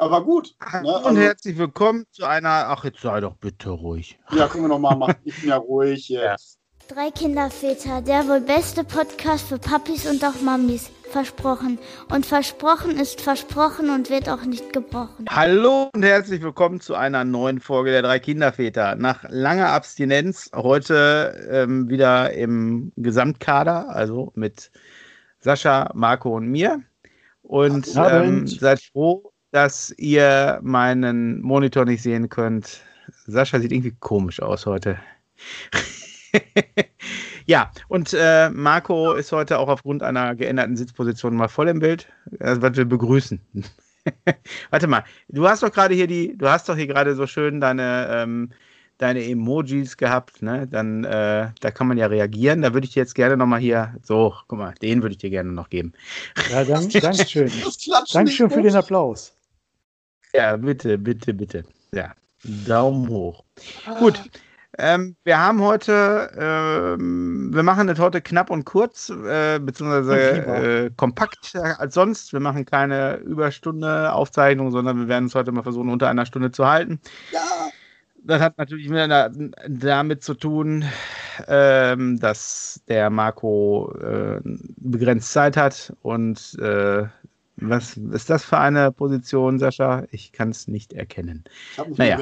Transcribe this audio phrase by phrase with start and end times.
[0.00, 0.54] Aber gut.
[0.72, 0.80] Ne?
[0.80, 2.48] Und also, herzlich willkommen zu einer.
[2.48, 4.18] Ach, jetzt sei doch bitte ruhig.
[4.32, 5.16] Ja, können wir nochmal machen.
[5.24, 6.58] Ich bin ja ruhig jetzt.
[6.88, 10.90] Drei Kinderväter, der wohl beste Podcast für Papis und auch Mamis.
[11.10, 11.78] Versprochen.
[12.08, 15.26] Und versprochen ist versprochen und wird auch nicht gebrochen.
[15.28, 18.94] Hallo und herzlich willkommen zu einer neuen Folge der drei Kinderväter.
[18.94, 24.70] Nach langer Abstinenz heute ähm, wieder im Gesamtkader, also mit
[25.40, 26.80] Sascha, Marco und mir.
[27.42, 32.80] Und ähm, seid froh, dass ihr meinen Monitor nicht sehen könnt.
[33.26, 34.98] Sascha sieht irgendwie komisch aus heute.
[37.46, 42.06] ja, und äh, Marco ist heute auch aufgrund einer geänderten Sitzposition mal voll im Bild,
[42.38, 43.40] also, was wir begrüßen.
[44.70, 47.60] Warte mal, du hast doch gerade hier die, du hast doch hier gerade so schön
[47.60, 48.50] deine, ähm,
[48.98, 50.66] deine Emojis gehabt, ne?
[50.68, 52.62] Dann, äh, da kann man ja reagieren.
[52.62, 55.30] Da würde ich dir jetzt gerne nochmal hier, so, guck mal, den würde ich dir
[55.30, 55.92] gerne noch geben.
[56.50, 57.50] Ja, dank, danke schön.
[58.12, 59.34] Dankeschön für den Applaus.
[60.32, 61.64] Ja, bitte, bitte, bitte.
[61.92, 62.12] Ja,
[62.66, 63.44] Daumen hoch.
[63.86, 63.98] Ah.
[63.98, 64.22] Gut.
[64.78, 70.90] Ähm, wir haben heute, ähm, wir machen das heute knapp und kurz, äh, beziehungsweise äh,
[70.96, 72.32] kompakt als sonst.
[72.32, 76.52] Wir machen keine Überstunde Aufzeichnung, sondern wir werden es heute mal versuchen, unter einer Stunde
[76.52, 77.00] zu halten.
[77.32, 77.40] Ja.
[78.22, 78.90] Das hat natürlich
[79.68, 80.84] damit zu tun,
[81.48, 87.04] ähm, dass der Marco äh, begrenzt Zeit hat und äh,
[87.60, 90.06] was ist das für eine Position, Sascha?
[90.10, 91.44] Ich kann es nicht erkennen.
[91.96, 92.20] Naja.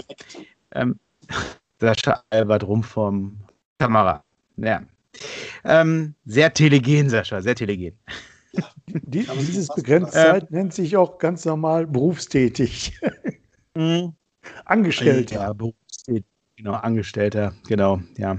[0.72, 0.98] Ähm,
[1.80, 3.38] Sascha albert rum vom
[3.78, 4.24] Kamera.
[4.56, 4.82] Ja.
[5.64, 7.98] Ähm, sehr telegen, Sascha, sehr telegen.
[8.52, 12.98] Ja, die, dieses Begrenztzeit ähm, nennt sich auch ganz normal berufstätig.
[13.74, 14.14] Mhm.
[14.64, 15.34] Angestellter.
[15.36, 16.24] Ja, berufstätig,
[16.56, 18.38] genau, Angestellter, genau, ja.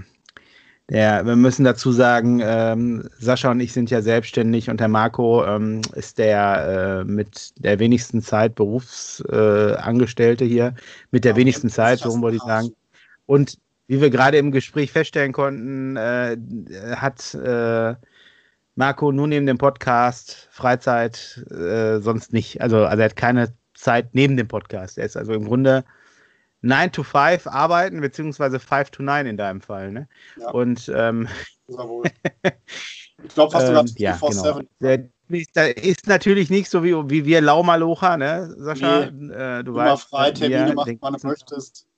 [0.91, 5.45] Ja, wir müssen dazu sagen, ähm, Sascha und ich sind ja selbstständig und der Marco
[5.45, 10.73] ähm, ist der äh, mit der wenigsten Zeit Berufsangestellte äh, hier,
[11.11, 12.69] mit der ja, wenigsten Zeit, so wollte ich sagen.
[13.27, 16.37] Und wie wir gerade im Gespräch feststellen konnten, äh,
[16.95, 17.93] hat äh,
[18.75, 22.61] Marco nur neben dem Podcast Freizeit äh, sonst nicht.
[22.61, 24.97] Also, also er hat keine Zeit neben dem Podcast.
[24.97, 25.85] Er ist also im Grunde
[26.61, 29.91] 9 to 5 arbeiten, beziehungsweise 5 to 9 in deinem Fall.
[29.91, 30.07] Ne?
[30.39, 30.49] Ja.
[30.51, 31.27] Und ähm,
[31.67, 34.61] ich glaube fast sogar ähm, ja, genau.
[35.55, 39.11] Der ist natürlich nicht so wie, wie wir Laumalocher, ne, Sascha?
[39.11, 41.88] Nee, äh, du weißt, frei Termine machen, wann du möchtest.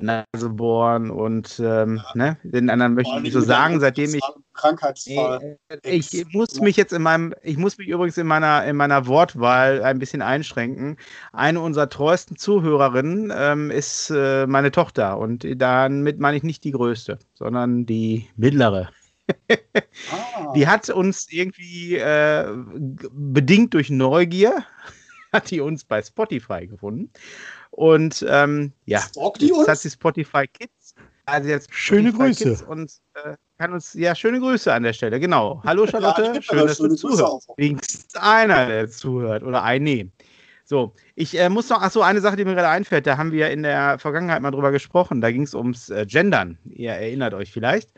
[0.00, 2.10] Nase bohren und ähm, ja.
[2.14, 4.22] ne, den anderen möchte ich nicht so sagen, seitdem ich
[4.52, 5.58] Krankheitsfall.
[5.68, 9.06] Äh, ich muss mich jetzt in meinem, ich muss mich übrigens in meiner in meiner
[9.06, 10.96] Wortwahl ein bisschen einschränken.
[11.32, 16.72] Eine unserer treuesten Zuhörerinnen ähm, ist äh, meine Tochter und damit meine ich nicht die
[16.72, 18.90] größte, sondern die mittlere.
[20.10, 20.52] ah.
[20.54, 22.46] Die hat uns irgendwie äh,
[23.12, 24.64] bedingt durch Neugier
[25.32, 27.10] hat die uns bei Spotify gefunden
[27.74, 29.02] und ähm, ja,
[29.38, 30.94] die jetzt hat sie Spotify Kids.
[31.26, 32.44] Also jetzt schöne Spotify Grüße.
[32.44, 35.60] Kids und äh, kann uns, ja, schöne Grüße an der Stelle, genau.
[35.64, 37.48] Hallo Charlotte, ja, schön, dass du zuhörst.
[37.56, 40.10] Wenigstens einer, der zuhört oder ein, nee.
[40.66, 43.32] So, ich äh, muss noch, ach so, eine Sache, die mir gerade einfällt, da haben
[43.32, 47.34] wir in der Vergangenheit mal drüber gesprochen, da ging es ums äh, Gendern, ihr erinnert
[47.34, 47.90] euch vielleicht.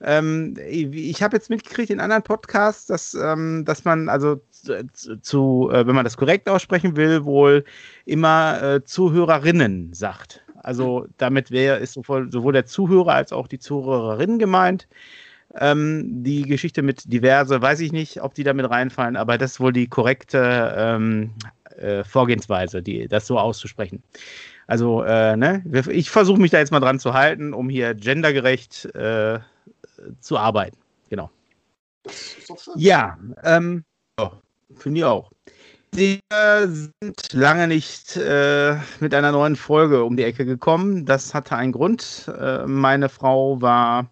[0.00, 5.86] Ähm, ich habe jetzt mitgekriegt in anderen Podcasts, dass, ähm, dass man also zu, äh,
[5.86, 7.64] wenn man das korrekt aussprechen will, wohl
[8.04, 10.42] immer äh, Zuhörerinnen sagt.
[10.62, 14.88] Also damit wäre ist sowohl, sowohl der Zuhörer als auch die Zuhörerin gemeint.
[15.54, 19.60] Ähm, die Geschichte mit diverse, weiß ich nicht, ob die damit reinfallen, aber das ist
[19.60, 21.32] wohl die korrekte ähm,
[21.78, 24.02] äh, Vorgehensweise, die, das so auszusprechen.
[24.66, 28.84] Also, äh, ne, ich versuche mich da jetzt mal dran zu halten, um hier gendergerecht
[28.94, 29.38] äh,
[30.20, 30.76] zu arbeiten.
[31.08, 31.30] Genau.
[32.76, 33.84] Ja, ähm,
[34.76, 35.30] Finde ich auch.
[35.92, 41.06] Wir sind lange nicht äh, mit einer neuen Folge um die Ecke gekommen.
[41.06, 42.30] Das hatte einen Grund.
[42.38, 44.10] Äh, meine Frau war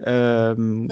[0.00, 0.90] ähm,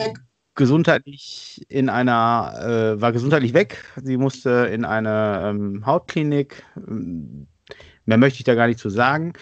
[0.54, 2.54] gesundheitlich in einer,
[2.96, 3.84] äh, war gesundheitlich weg.
[4.02, 6.62] Sie musste in eine ähm, Hautklinik.
[6.76, 9.32] Mehr möchte ich da gar nicht zu sagen.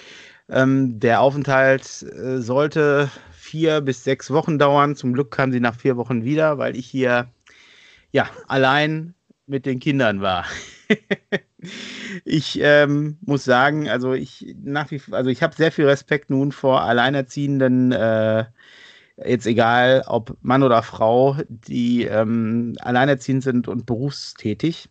[0.48, 4.96] Ähm, der Aufenthalt äh, sollte vier bis sechs Wochen dauern.
[4.96, 7.28] Zum Glück kam sie nach vier Wochen wieder, weil ich hier
[8.12, 9.14] ja allein
[9.46, 10.46] mit den Kindern war.
[12.24, 16.52] ich ähm, muss sagen, also ich nach wie also ich habe sehr viel Respekt nun
[16.52, 18.44] vor Alleinerziehenden, äh,
[19.24, 24.88] jetzt egal ob Mann oder Frau, die ähm, alleinerziehend sind und berufstätig.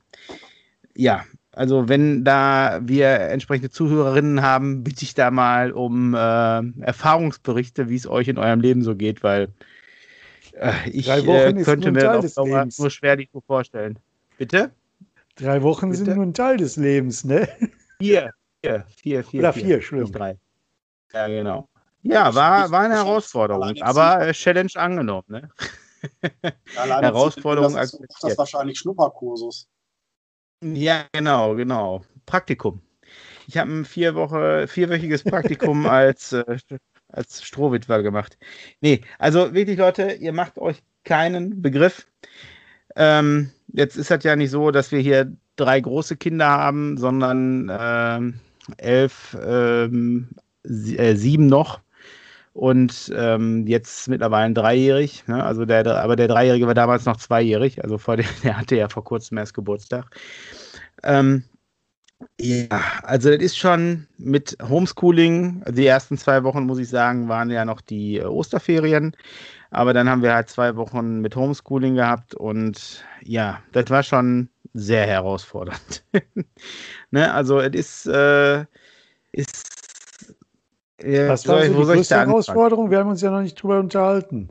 [0.95, 7.89] Ja, also wenn da wir entsprechende Zuhörerinnen haben, bitte ich da mal um äh, Erfahrungsberichte,
[7.89, 9.49] wie es euch in eurem Leben so geht, weil
[10.53, 13.99] äh, ich äh, könnte mir das nur schwer nicht so vorstellen.
[14.43, 14.71] Bitte?
[15.37, 16.03] Drei Wochen Bitte?
[16.03, 17.47] sind nur ein Teil des Lebens, ne?
[17.97, 19.39] Vier, vier, vier, vier.
[19.39, 20.11] Oder vier, vier Entschuldigung.
[20.11, 20.37] Drei.
[21.13, 21.69] Ja, genau.
[22.01, 25.49] Ja, war, war eine Herausforderung, aber äh, Challenge angenommen, ne?
[26.75, 29.69] Herausforderung das ist das wahrscheinlich Schnupperkursus.
[30.61, 32.03] Ja, genau, genau.
[32.25, 32.81] Praktikum.
[33.47, 36.57] Ich habe ein vier Woche, vierwöchiges Praktikum als, äh,
[37.07, 38.37] als Strohwitwer gemacht.
[38.81, 42.05] Nee, also wirklich, Leute, ihr macht euch keinen Begriff.
[42.95, 47.69] Ähm, jetzt ist das ja nicht so, dass wir hier drei große Kinder haben, sondern
[47.69, 48.19] äh,
[48.77, 50.29] elf, ähm,
[50.63, 51.81] äh, sieben noch
[52.53, 55.23] und ähm, jetzt mittlerweile dreijährig.
[55.27, 55.43] Ne?
[55.43, 58.89] Also der, aber der Dreijährige war damals noch zweijährig, also vor der, der hatte ja
[58.89, 60.05] vor kurzem erst Geburtstag.
[61.03, 61.43] Ähm,
[62.39, 67.27] ja, also das ist schon mit Homeschooling, also die ersten zwei Wochen, muss ich sagen,
[67.27, 69.15] waren ja noch die äh, Osterferien.
[69.73, 74.49] Aber dann haben wir halt zwei Wochen mit Homeschooling gehabt und ja, das war schon
[74.73, 76.03] sehr herausfordernd.
[77.11, 77.33] ne?
[77.33, 78.65] Also es ist, äh,
[79.31, 79.73] ist
[81.01, 82.91] ja, Was war so die größte Herausforderung?
[82.91, 84.49] Wir haben uns ja noch nicht drüber unterhalten.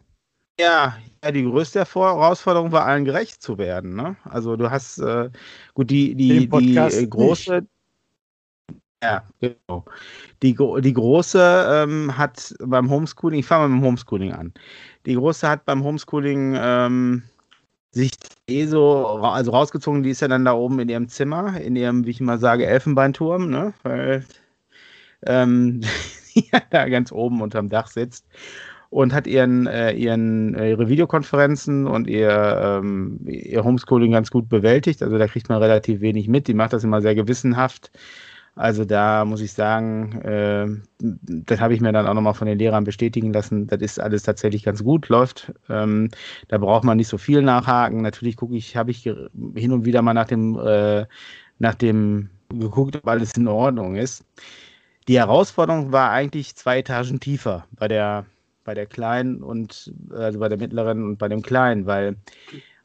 [0.58, 3.94] Ja, ja, die größte Herausforderung war, allen gerecht zu werden.
[3.94, 4.16] Ne?
[4.24, 5.30] Also du hast, äh,
[5.72, 7.71] gut, die, die, die äh, große, nicht.
[9.02, 9.84] Ja, genau.
[10.42, 14.54] Die, die große ähm, hat beim Homeschooling, ich fange mal mit dem Homeschooling an.
[15.06, 17.22] Die große hat beim Homeschooling ähm,
[17.90, 18.12] sich
[18.48, 22.06] eh so also rausgezogen, die ist ja dann da oben in ihrem Zimmer, in ihrem,
[22.06, 23.74] wie ich mal sage, Elfenbeinturm, ne?
[23.82, 24.24] Weil
[25.26, 25.82] ähm,
[26.34, 28.26] ja, da ganz oben unterm Dach sitzt
[28.90, 34.48] und hat ihren, äh, ihren, äh, ihre Videokonferenzen und ihr, ähm, ihr Homeschooling ganz gut
[34.48, 35.02] bewältigt.
[35.02, 36.46] Also da kriegt man relativ wenig mit.
[36.46, 37.90] Die macht das immer sehr gewissenhaft.
[38.54, 40.66] Also da muss ich sagen, äh,
[40.98, 43.66] das habe ich mir dann auch nochmal von den Lehrern bestätigen lassen.
[43.66, 45.52] Das ist alles tatsächlich ganz gut, läuft.
[45.70, 46.10] Ähm,
[46.48, 48.02] da braucht man nicht so viel nachhaken.
[48.02, 51.06] Natürlich gucke ich, habe ich hin und wieder mal nach dem, äh,
[51.58, 54.24] nach dem geguckt, ob alles in Ordnung ist.
[55.08, 58.26] Die Herausforderung war eigentlich zwei Etagen tiefer bei der
[58.64, 62.16] bei der Kleinen und also bei der Mittleren und bei dem Kleinen, weil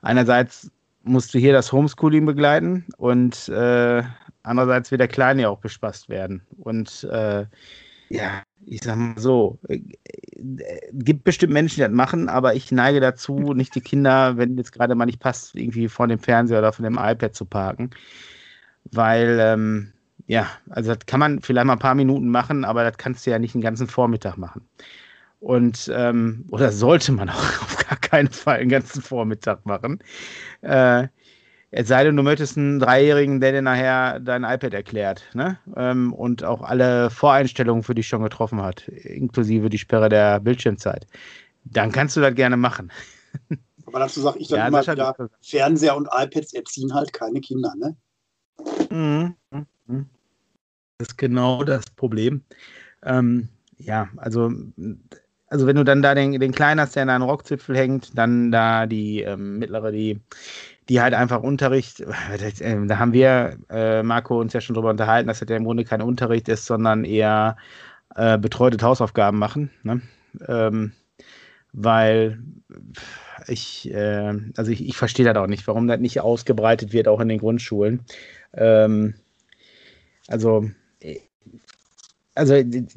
[0.01, 0.71] einerseits
[1.03, 4.01] musst du hier das Homeschooling begleiten und äh,
[4.47, 6.41] andererseits wird der Kleine ja auch bespaßt werden.
[6.57, 7.45] Und äh,
[8.09, 9.79] ja, ich sag mal so, äh,
[10.93, 14.71] gibt bestimmt Menschen, die das machen, aber ich neige dazu, nicht die Kinder, wenn jetzt
[14.71, 17.91] gerade mal nicht passt, irgendwie vor dem Fernseher oder von dem iPad zu parken.
[18.91, 19.93] Weil, ähm,
[20.27, 23.31] ja, also das kann man vielleicht mal ein paar Minuten machen, aber das kannst du
[23.31, 24.67] ja nicht den ganzen Vormittag machen.
[25.39, 29.99] Und ähm, oder sollte man auch auf gar keinen Fall den ganzen Vormittag machen.
[30.61, 31.07] Äh,
[31.71, 35.59] es sei denn, du möchtest einen Dreijährigen, der dir nachher dein iPad erklärt, ne?
[35.75, 41.07] Ähm, und auch alle Voreinstellungen für dich schon getroffen hat, inklusive die Sperre der Bildschirmzeit.
[41.65, 42.91] Dann kannst du das gerne machen.
[43.85, 47.73] Aber dazu sage ich dann ja, immer wieder, Fernseher und iPads erziehen halt keine Kinder,
[47.77, 47.95] ne?
[48.89, 49.35] Mhm.
[49.87, 50.05] mhm.
[50.97, 52.43] Das ist genau das Problem.
[53.03, 54.51] Ähm, ja, also
[55.49, 58.51] also wenn du dann da den, den Kleinen hast, der in einem Rockzipfel hängt, dann
[58.51, 60.19] da die ähm, mittlere, die,
[60.89, 65.27] die halt einfach Unterricht, äh, da haben wir, äh, Marco, uns ja schon drüber unterhalten,
[65.27, 67.57] dass das ja im Grunde kein Unterricht ist, sondern eher
[68.15, 69.71] äh, betreute Hausaufgaben machen.
[69.83, 70.01] Ne?
[70.47, 70.91] Ähm,
[71.71, 72.39] weil
[73.47, 77.21] ich, äh, also ich, ich verstehe das auch nicht, warum das nicht ausgebreitet wird, auch
[77.21, 78.01] in den Grundschulen.
[78.53, 79.15] Ähm,
[80.27, 80.69] also
[82.37, 82.55] also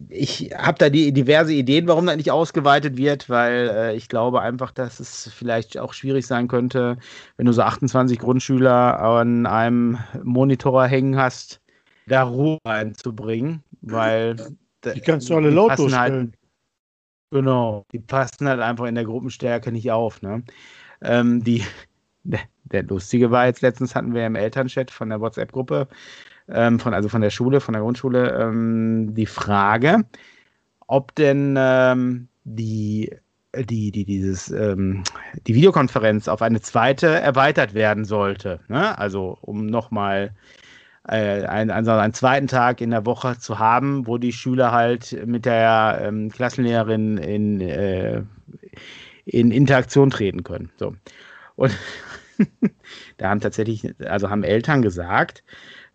[0.08, 4.42] ich habe da die diverse Ideen, warum das nicht ausgeweitet wird, weil äh, ich glaube
[4.42, 6.98] einfach, dass es vielleicht auch schwierig sein könnte,
[7.36, 11.60] wenn du so 28 Grundschüler an einem Monitor hängen hast,
[12.06, 14.36] da Ruhe reinzubringen, weil
[14.84, 16.32] die kannst du alle laut halt
[17.30, 20.20] genau, die passen halt einfach in der Gruppenstärke nicht auf.
[20.22, 20.42] Ne?
[21.00, 21.64] Ähm, die,
[22.24, 25.88] der, der lustige war jetzt letztens hatten wir im Elternchat von der WhatsApp-Gruppe
[26.52, 30.04] ähm, von, also von der Schule, von der Grundschule, ähm, die Frage,
[30.86, 33.10] ob denn ähm, die,
[33.56, 35.02] die, die, dieses, ähm,
[35.46, 38.60] die Videokonferenz auf eine zweite erweitert werden sollte.
[38.68, 38.98] Ne?
[38.98, 40.32] Also um nochmal
[41.08, 45.26] äh, einen, also einen zweiten Tag in der Woche zu haben, wo die Schüler halt
[45.26, 48.22] mit der ähm, Klassenlehrerin in, äh,
[49.24, 50.70] in Interaktion treten können.
[50.76, 50.94] So.
[51.56, 51.76] Und
[53.16, 55.42] da haben tatsächlich, also haben Eltern gesagt,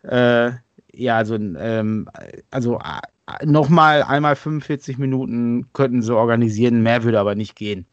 [0.06, 0.52] äh,
[0.92, 2.08] ja, also, ähm,
[2.50, 7.86] also äh, nochmal einmal 45 Minuten könnten sie organisieren, mehr würde aber nicht gehen.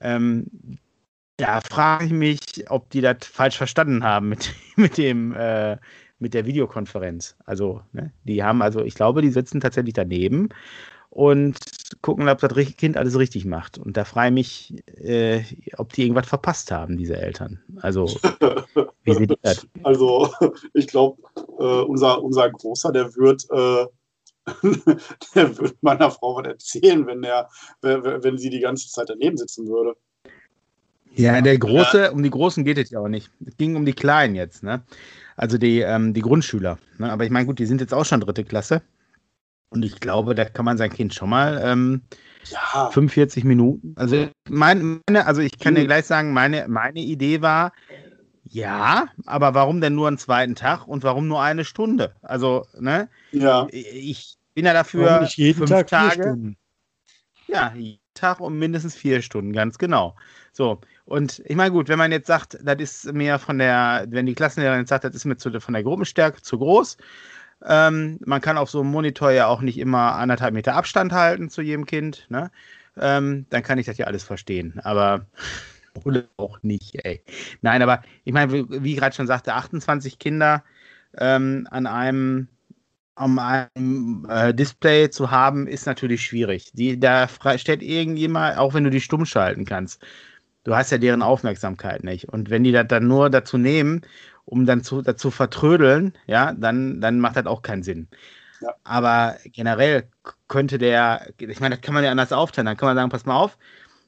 [0.00, 0.46] Ähm,
[1.36, 5.78] da frage ich mich, ob die das falsch verstanden haben mit, mit dem äh,
[6.18, 7.36] mit der Videokonferenz.
[7.44, 10.50] Also, ne, die haben also, ich glaube, die sitzen tatsächlich daneben
[11.12, 11.58] und
[12.00, 13.76] gucken, ob das Kind alles richtig macht.
[13.76, 15.42] Und da frage ich mich, äh,
[15.76, 17.60] ob die irgendwas verpasst haben, diese Eltern.
[17.82, 18.06] Also,
[19.04, 19.66] wie sieht das?
[19.82, 20.32] Also,
[20.72, 21.20] ich glaube,
[21.58, 23.86] äh, unser, unser Großer, der wird, äh,
[25.34, 27.46] der wird meiner Frau was erzählen, wenn, der,
[27.82, 29.94] wenn sie die ganze Zeit daneben sitzen würde.
[31.14, 32.10] Ja, der Große, ja.
[32.10, 33.30] um die Großen geht es ja auch nicht.
[33.44, 34.82] Es ging um die Kleinen jetzt, ne?
[35.36, 36.78] Also die, ähm, die Grundschüler.
[36.96, 37.12] Ne?
[37.12, 38.80] Aber ich meine, gut, die sind jetzt auch schon dritte Klasse.
[39.72, 42.02] Und ich glaube, da kann man sein Kind schon mal ähm,
[42.44, 42.90] ja.
[42.90, 43.94] 45 Minuten.
[43.96, 47.72] Also meine, also ich kann dir gleich sagen, meine, meine Idee war,
[48.44, 52.14] ja, aber warum denn nur einen zweiten Tag und warum nur eine Stunde?
[52.20, 53.08] Also, ne?
[53.30, 53.66] Ja.
[53.70, 56.14] Ich bin ja dafür warum nicht jeden Tag Tage.
[56.14, 56.56] Vier Stunden?
[57.48, 60.16] Ja, jeden Tag um mindestens vier Stunden, ganz genau.
[60.52, 64.26] So, und ich meine, gut, wenn man jetzt sagt, das ist mir von der, wenn
[64.26, 66.98] die Klassenlehrerin sagt, das ist mir zu, von der Gruppenstärke zu groß,
[67.66, 71.48] ähm, man kann auf so einem Monitor ja auch nicht immer anderthalb Meter Abstand halten
[71.48, 72.50] zu jedem Kind, ne?
[72.98, 74.80] Ähm, dann kann ich das ja alles verstehen.
[74.82, 75.26] Aber
[76.36, 77.22] auch nicht, ey.
[77.62, 80.62] Nein, aber ich meine, wie, ich gerade schon sagte, 28 Kinder
[81.18, 82.48] ähm, an einem
[83.14, 86.72] um einem äh, Display zu haben, ist natürlich schwierig.
[86.72, 90.02] Die, da stellt irgendjemand, auch wenn du die stumm schalten kannst,
[90.64, 92.28] du hast ja deren Aufmerksamkeit nicht.
[92.28, 94.02] Und wenn die das dann nur dazu nehmen,
[94.44, 98.08] um dann zu, dazu vertrödeln, ja, dann, dann macht das auch keinen Sinn.
[98.60, 98.74] Ja.
[98.84, 100.08] Aber generell
[100.48, 102.66] könnte der, ich meine, das kann man ja anders aufteilen.
[102.66, 103.58] Dann kann man sagen, pass mal auf,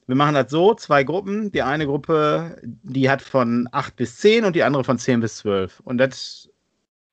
[0.07, 1.51] wir machen das so, zwei Gruppen.
[1.51, 5.39] Die eine Gruppe, die hat von 8 bis 10 und die andere von 10 bis
[5.39, 5.81] 12.
[5.81, 6.51] Und das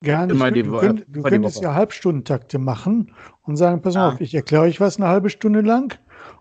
[0.02, 0.40] Gar nicht.
[0.40, 4.08] Du, du, könnt, du könntest ja Halbstundentakte machen und sagen, pass ja.
[4.08, 5.96] auf, ich erkläre euch was eine halbe Stunde lang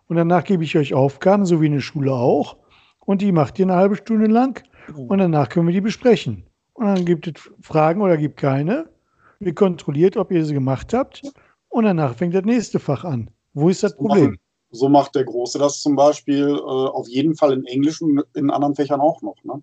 [0.07, 2.57] und danach gebe ich euch Aufgaben, so wie eine Schule auch.
[2.99, 4.63] Und die macht ihr eine halbe Stunde lang
[4.95, 5.03] oh.
[5.03, 6.43] und danach können wir die besprechen.
[6.73, 8.89] Und dann gibt es Fragen oder gibt keine.
[9.39, 11.21] Wir kontrolliert, ob ihr sie gemacht habt.
[11.69, 13.29] Und danach fängt das nächste Fach an.
[13.53, 14.25] Wo ist das so Problem?
[14.25, 14.39] Machen,
[14.71, 18.49] so macht der Große das zum Beispiel äh, auf jeden Fall in Englisch und in
[18.49, 19.35] anderen Fächern auch noch.
[19.43, 19.61] Ne?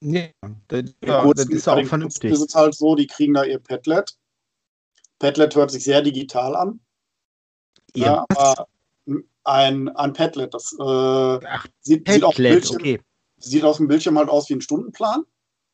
[0.00, 2.32] Ja, das, ja, kurzen, das ist auch vernünftig.
[2.32, 4.16] ist es halt so, die kriegen da ihr Padlet.
[5.18, 6.80] Padlet hört sich sehr digital an.
[7.94, 8.66] Ja, ja aber
[9.44, 13.00] ein, ein Padlet, das äh, Ach, sieht, Padlet, sieht, auf Bildschirm, okay.
[13.38, 15.24] sieht auf dem Bildschirm halt aus wie ein Stundenplan.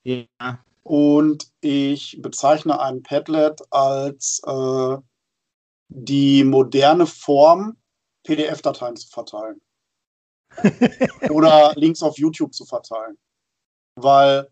[0.06, 0.60] Ja.
[0.84, 4.96] Und ich bezeichne ein Padlet als äh,
[5.88, 7.76] die moderne Form,
[8.22, 9.60] PDF-Dateien zu verteilen.
[11.30, 13.18] Oder Links auf YouTube zu verteilen.
[13.96, 14.48] Weil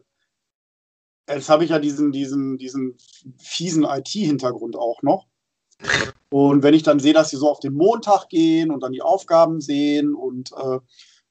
[1.29, 2.99] jetzt habe ich ja diesen, diesen, diesen
[3.39, 5.29] fiesen IT-Hintergrund auch noch.
[6.31, 9.03] Und wenn ich dann sehe, dass sie so auf den Montag gehen und dann die
[9.03, 10.81] Aufgaben sehen und äh,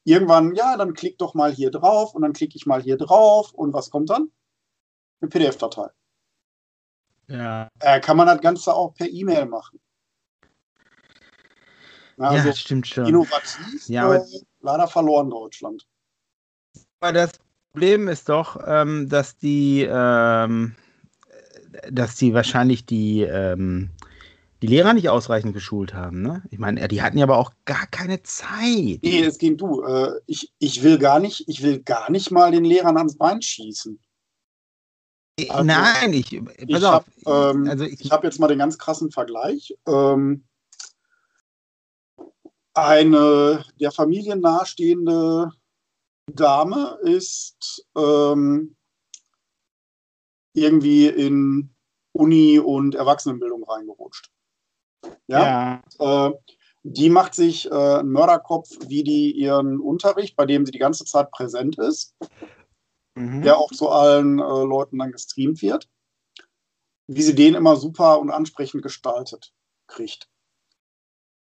[0.04, 3.54] irgendwann, ja, dann klick doch mal hier drauf und dann klicke ich mal hier drauf
[3.54, 4.32] und was kommt dann?
[5.22, 5.90] Eine PDF-Datei.
[7.28, 7.70] Ja.
[7.80, 9.80] Äh, kann man das Ganze auch per E-Mail machen.
[12.18, 13.08] Also ja, stimmt schon.
[13.08, 14.22] Innovativ, ja, äh,
[14.62, 15.88] leider verloren Deutschland.
[17.00, 17.32] Aber das
[17.72, 20.76] Problem ist doch, ähm, dass die, ähm,
[21.90, 23.90] dass die wahrscheinlich die, ähm,
[24.63, 26.22] die Lehrer nicht ausreichend geschult haben.
[26.22, 26.41] Ne?
[26.50, 29.00] Ich meine, die hatten ja aber auch gar keine Zeit.
[29.01, 29.84] Nee, es ging du.
[29.84, 33.41] Äh, ich, ich will gar nicht, ich will gar nicht mal den Lehrern ans Bein
[33.41, 34.00] schießen.
[35.38, 38.77] Äh, also, Nein, ich, ich habe ähm, also ich, ich hab jetzt mal den ganz
[38.77, 39.77] krassen Vergleich.
[39.86, 40.46] Ähm,
[42.74, 45.51] eine der Familie nahestehende
[46.32, 48.77] Dame ist ähm,
[50.53, 51.75] irgendwie in
[52.13, 54.33] Uni und Erwachsenenbildung reingerutscht.
[55.28, 55.82] Ja.
[56.00, 56.28] ja.
[56.28, 56.34] Äh,
[56.84, 61.06] die macht sich äh, einen Mörderkopf, wie die ihren Unterricht, bei dem sie die ganze
[61.06, 62.16] Zeit präsent ist,
[63.16, 63.42] mhm.
[63.42, 65.90] der auch zu allen äh, Leuten dann gestreamt wird,
[67.08, 69.54] wie sie den immer super und ansprechend gestaltet
[69.88, 70.28] kriegt.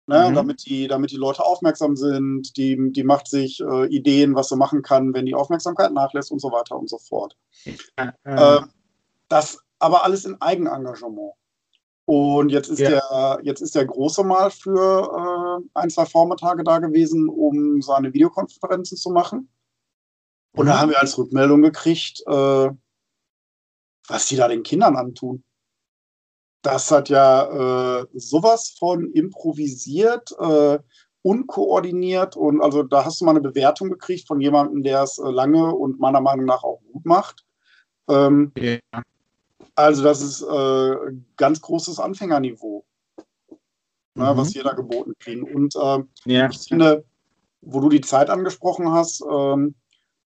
[0.08, 0.34] Ne, mhm.
[0.34, 4.56] damit, die, damit die Leute aufmerksam sind, die, die macht sich äh, Ideen, was sie
[4.56, 7.38] machen kann, wenn die Aufmerksamkeit nachlässt und so weiter und so fort.
[8.24, 8.62] Äh,
[9.28, 11.34] das aber alles in Eigenengagement.
[12.12, 12.90] Und jetzt ist, ja.
[12.90, 18.12] der, jetzt ist der Große mal für äh, ein, zwei Vormittage da gewesen, um seine
[18.12, 19.48] Videokonferenzen zu machen.
[20.54, 20.70] Und mhm.
[20.70, 22.70] da haben wir als Rückmeldung gekriegt, äh,
[24.08, 25.44] was die da den Kindern antun.
[26.64, 30.80] Das hat ja äh, sowas von improvisiert, äh,
[31.22, 35.30] unkoordiniert und also da hast du mal eine Bewertung gekriegt von jemandem, der es äh,
[35.30, 37.46] lange und meiner Meinung nach auch gut macht.
[38.10, 38.80] Ähm, ja.
[39.80, 40.96] Also das ist äh,
[41.38, 42.86] ganz großes Anfängerniveau,
[43.48, 43.56] ne,
[44.16, 44.24] mhm.
[44.24, 45.44] ne, was wir da geboten kriegen.
[45.44, 46.50] Und äh, ja.
[46.50, 47.06] ich finde,
[47.62, 49.76] wo du die Zeit angesprochen hast, ähm,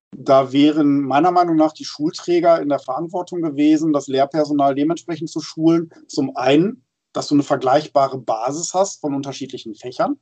[0.10, 5.40] da wären meiner Meinung nach die Schulträger in der Verantwortung gewesen, das Lehrpersonal dementsprechend zu
[5.40, 5.92] schulen.
[6.08, 6.84] Zum einen,
[7.14, 10.20] dass du eine vergleichbare Basis hast von unterschiedlichen Fächern.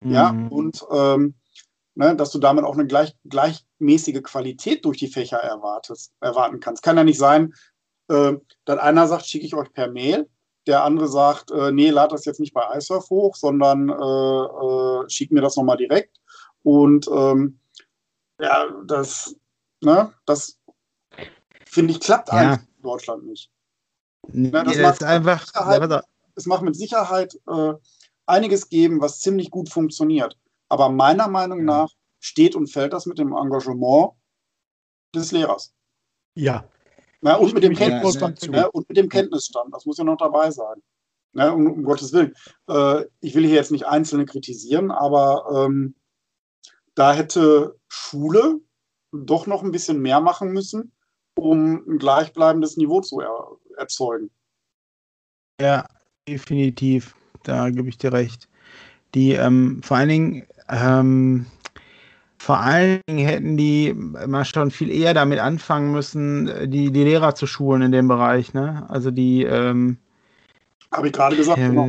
[0.00, 0.12] Mhm.
[0.12, 1.34] Ja, und ähm,
[1.94, 6.82] ne, dass du damit auch eine gleich, gleichmäßige Qualität durch die Fächer erwartest, erwarten kannst.
[6.82, 7.54] Kann ja nicht sein,
[8.08, 8.34] äh,
[8.64, 10.28] dass einer sagt, schicke ich euch per Mail,
[10.66, 13.92] der andere sagt, äh, nee, lad das jetzt nicht bei iSurf hoch, sondern äh,
[15.04, 16.20] äh, schick mir das nochmal direkt.
[16.62, 17.58] Und ähm,
[18.40, 19.36] ja, das,
[19.82, 20.58] ne, das
[21.66, 22.34] finde ich, klappt ja.
[22.34, 23.50] einfach in Deutschland nicht.
[24.28, 26.02] Ne, das, nee, macht das einfach,
[26.34, 27.74] es macht mit Sicherheit äh,
[28.26, 30.38] einiges geben, was ziemlich gut funktioniert.
[30.68, 34.12] Aber meiner Meinung nach steht und fällt das mit dem Engagement
[35.14, 35.74] des Lehrers.
[36.34, 36.68] Ja.
[37.24, 40.18] Na, und, mit dem Kenntnisstand, ja, ne, und mit dem Kenntnisstand, das muss ja noch
[40.18, 40.82] dabei sein.
[41.32, 42.34] Ne, um, um, Gottes Willen.
[42.68, 45.94] Äh, ich will hier jetzt nicht Einzelne kritisieren, aber ähm,
[46.94, 48.60] da hätte Schule
[49.10, 50.92] doch noch ein bisschen mehr machen müssen,
[51.34, 54.30] um ein gleichbleibendes Niveau zu er erzeugen.
[55.58, 55.86] Ja,
[56.28, 57.16] definitiv.
[57.42, 58.50] Da gebe ich dir recht.
[59.14, 61.46] Die ähm, vor allen Dingen, ähm,
[62.44, 67.34] vor allen Dingen hätten die mal schon viel eher damit anfangen müssen, die, die Lehrer
[67.34, 68.84] zu schulen in dem Bereich, ne?
[68.90, 69.96] Also die ähm,
[70.92, 71.88] habe ich gerade gesagt, ja, genau.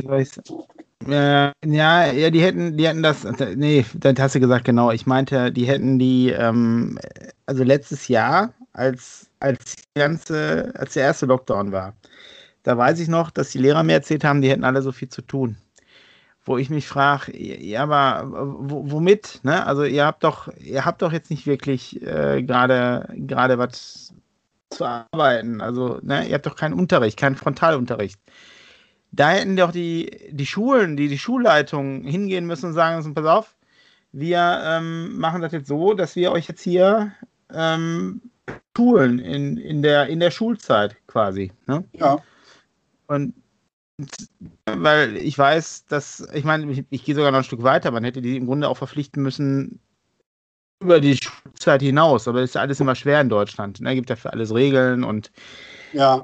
[1.06, 4.90] Äh, ja, ja, die hätten, die hätten das, nee, dann hast du gesagt, genau.
[4.90, 6.98] Ich meinte, die hätten die, ähm,
[7.44, 11.94] also letztes Jahr, als, als ganze, als der erste Lockdown war,
[12.62, 15.10] da weiß ich noch, dass die Lehrer mir erzählt haben, die hätten alle so viel
[15.10, 15.58] zu tun.
[16.46, 19.40] Wo ich mich frage, ja, aber womit?
[19.42, 19.66] Ne?
[19.66, 24.14] Also ihr habt doch, ihr habt doch jetzt nicht wirklich äh, gerade gerade was
[24.70, 25.60] zu arbeiten.
[25.60, 28.20] Also, ne, ihr habt doch keinen Unterricht, keinen Frontalunterricht
[29.16, 33.24] da hätten doch die, die Schulen, die, die Schulleitungen hingehen müssen und sagen müssen, pass
[33.24, 33.56] auf,
[34.12, 37.12] wir ähm, machen das jetzt so, dass wir euch jetzt hier
[37.52, 38.20] ähm,
[38.76, 41.52] schulen in, in, der, in der Schulzeit quasi.
[41.66, 41.84] Ne?
[41.92, 42.18] Ja.
[43.06, 43.34] Und
[44.66, 48.04] weil ich weiß, dass, ich meine, ich, ich gehe sogar noch ein Stück weiter, man
[48.04, 49.80] hätte die im Grunde auch verpflichten müssen
[50.80, 53.80] über die Schulzeit hinaus, aber das ist ja alles immer schwer in Deutschland.
[53.80, 53.94] Ne?
[53.94, 55.30] Gibt ja für alles Regeln und
[55.92, 56.22] ja.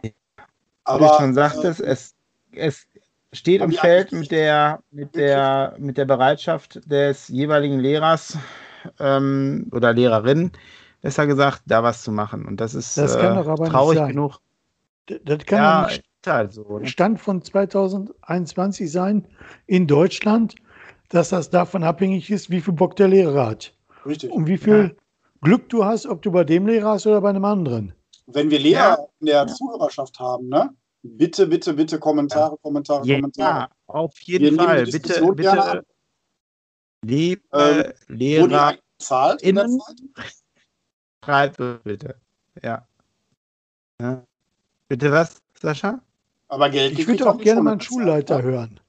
[0.85, 2.15] Aber, wie du schon sagtest, äh, es
[2.55, 2.87] es
[3.33, 8.37] steht und fällt mit der, mit, der, mit der Bereitschaft des jeweiligen Lehrers
[8.99, 10.53] ähm, oder Lehrerin,
[11.01, 12.45] besser gesagt, da was zu machen.
[12.45, 14.09] Und das ist das kann äh, traurig nicht sein.
[14.09, 14.41] genug.
[15.25, 16.87] Das kann ja nicht halt so, ne?
[16.87, 19.27] Stand von 2021 sein
[19.67, 20.55] in Deutschland,
[21.09, 23.75] dass das davon abhängig ist, wie viel Bock der Lehrer hat.
[24.07, 24.31] Richtig.
[24.31, 25.03] Und wie viel ja.
[25.43, 27.93] Glück du hast, ob du bei dem Lehrer hast oder bei einem anderen.
[28.27, 29.07] Wenn wir Lehrer ja.
[29.21, 30.71] in der Zuhörerschaft haben, ne?
[31.03, 33.69] Bitte, bitte, bitte Kommentare, Kommentare, ja, Kommentare.
[33.89, 34.85] auf jeden Wir Fall.
[34.85, 35.85] Bitte, bitte.
[37.05, 39.81] Liebe ähm, Lehrer, zahlt innen,
[41.25, 42.15] schreibt bitte.
[42.63, 42.87] Ja.
[44.01, 44.23] ja.
[44.87, 46.01] Bitte was, Sascha?
[46.53, 48.81] Aber Geld Ich würde auch gerne mal einen Schulleiter bezahlt, hören.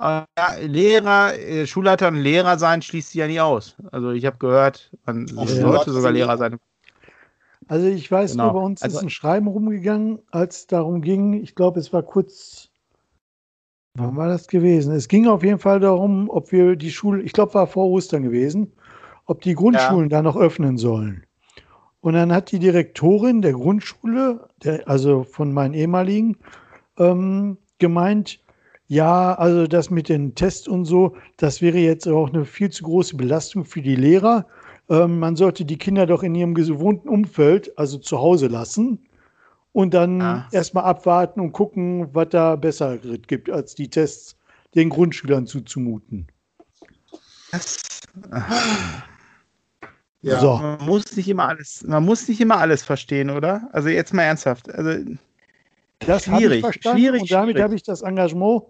[0.00, 0.26] Ja,
[0.62, 3.76] Lehrer, äh, Schulleiter und Lehrer sein schließt sich ja nie aus.
[3.90, 6.58] Also ich habe gehört, man sollte sogar Lehrer sein.
[7.68, 8.44] Also ich weiß genau.
[8.44, 11.92] nur, bei uns also, ist ein Schreiben rumgegangen, als es darum ging, ich glaube, es
[11.92, 12.70] war kurz,
[13.98, 14.94] wann war das gewesen?
[14.94, 18.22] Es ging auf jeden Fall darum, ob wir die Schule, ich glaube, war vor Ostern
[18.22, 18.72] gewesen,
[19.26, 20.16] ob die Grundschulen ja.
[20.16, 21.26] da noch öffnen sollen.
[22.02, 26.36] Und dann hat die Direktorin der Grundschule, der, also von meinen ehemaligen,
[26.98, 28.38] ähm, gemeint,
[28.88, 32.84] ja, also das mit den Tests und so, das wäre jetzt auch eine viel zu
[32.84, 34.46] große Belastung für die Lehrer
[34.88, 38.98] ähm, man sollte die Kinder doch in ihrem gewohnten Umfeld, also zu Hause lassen
[39.72, 40.48] und dann ah.
[40.52, 44.36] erstmal abwarten und gucken, was da besser gibt, als die Tests
[44.74, 46.26] den Grundschülern zuzumuten.
[47.50, 47.82] Das,
[50.22, 50.56] ja, so.
[50.56, 53.68] man muss nicht immer alles, man muss nicht immer alles verstehen, oder?
[53.72, 54.70] Also jetzt mal ernsthaft.
[54.70, 55.04] Also
[55.98, 58.64] das schwierig, ich verstanden schwierig, und damit habe ich das Engagement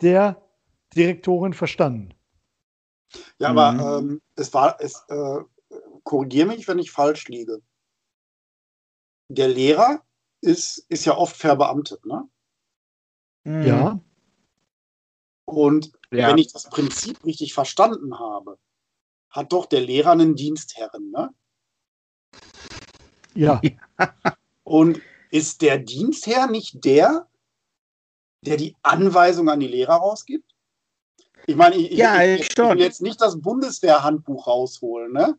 [0.00, 0.40] der
[0.94, 2.14] Direktorin verstanden.
[3.38, 3.58] Ja, mhm.
[3.58, 5.40] aber ähm, es war, es, äh,
[6.04, 7.60] korrigiere mich, wenn ich falsch liege.
[9.28, 10.02] Der Lehrer
[10.40, 12.28] ist, ist ja oft verbeamtet, ne?
[13.44, 13.62] Mhm.
[13.62, 14.00] Ja.
[15.46, 16.28] Und ja.
[16.28, 18.58] wenn ich das Prinzip richtig verstanden habe,
[19.34, 21.34] hat doch der Lehrer einen Dienstherren, ne?
[23.36, 23.60] Ja.
[24.62, 27.26] Und ist der Dienstherr nicht der,
[28.42, 30.54] der die Anweisung an die Lehrer rausgibt?
[31.48, 35.36] Ich meine, ich, ja, ich, ich, ich will jetzt nicht das Bundeswehrhandbuch rausholen, ne?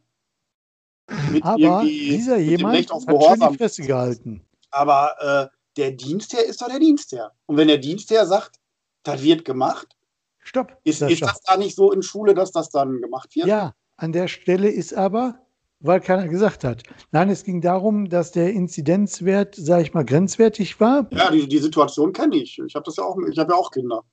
[1.31, 4.45] Mit aber dieser jemand hat schon die Fresse gehalten.
[4.71, 7.31] Aber äh, der Dienstherr ist doch der Dienstherr.
[7.45, 8.59] Und wenn der Dienstherr sagt,
[9.03, 9.95] das wird gemacht,
[10.39, 10.77] Stopp.
[10.83, 13.47] Ist, ist das da nicht so in Schule, dass das dann gemacht wird?
[13.47, 15.45] Ja, an der Stelle ist aber
[15.85, 16.83] weil keiner gesagt hat.
[17.11, 21.07] Nein, es ging darum, dass der Inzidenzwert, sage ich mal, grenzwertig war.
[21.11, 22.59] Ja, die, die Situation kenne ich.
[22.65, 24.03] Ich habe das ja auch, ich habe ja auch Kinder.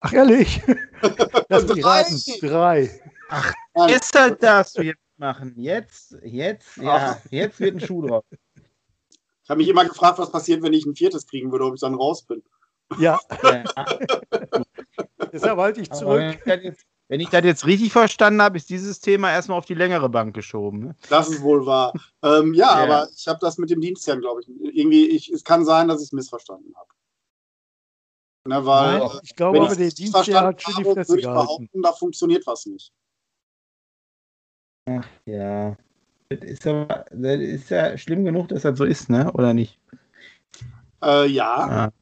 [0.00, 0.62] Ach ehrlich?
[1.48, 2.22] Lass raten.
[2.40, 3.00] Drei.
[3.28, 3.52] Ach,
[3.88, 5.54] deshalb darfst du jetzt machen.
[5.56, 8.24] Jetzt, jetzt, ja, jetzt wird ein Schuh drauf.
[9.42, 11.80] Ich habe mich immer gefragt, was passiert, wenn ich ein viertes kriegen würde, ob ich
[11.80, 12.42] dann raus bin.
[12.98, 13.18] Ja.
[13.42, 13.64] ja.
[15.32, 16.38] Deshalb halte ich zurück.
[16.44, 16.76] Wenn
[17.08, 20.80] ich das jetzt richtig verstanden habe, ist dieses Thema erstmal auf die längere Bank geschoben.
[20.80, 20.96] Ne?
[21.08, 21.92] Das ist wohl wahr.
[22.22, 24.48] ähm, ja, ja, aber ich habe das mit dem Dienstherrn, glaube ich.
[24.76, 26.88] Irgendwie, ich, es kann sein, dass ich es missverstanden habe.
[28.44, 31.68] Ne, weil, Nein, ich glaube, aber der Dienstherr hat schon die Fresse gehalten.
[31.82, 32.92] Da funktioniert was nicht.
[34.86, 35.76] Ach ja.
[36.30, 39.32] Das ist, aber, das ist ja schlimm genug, dass das so ist, ne?
[39.32, 39.78] Oder nicht?
[41.02, 41.68] Äh, ja.
[41.68, 41.92] ja.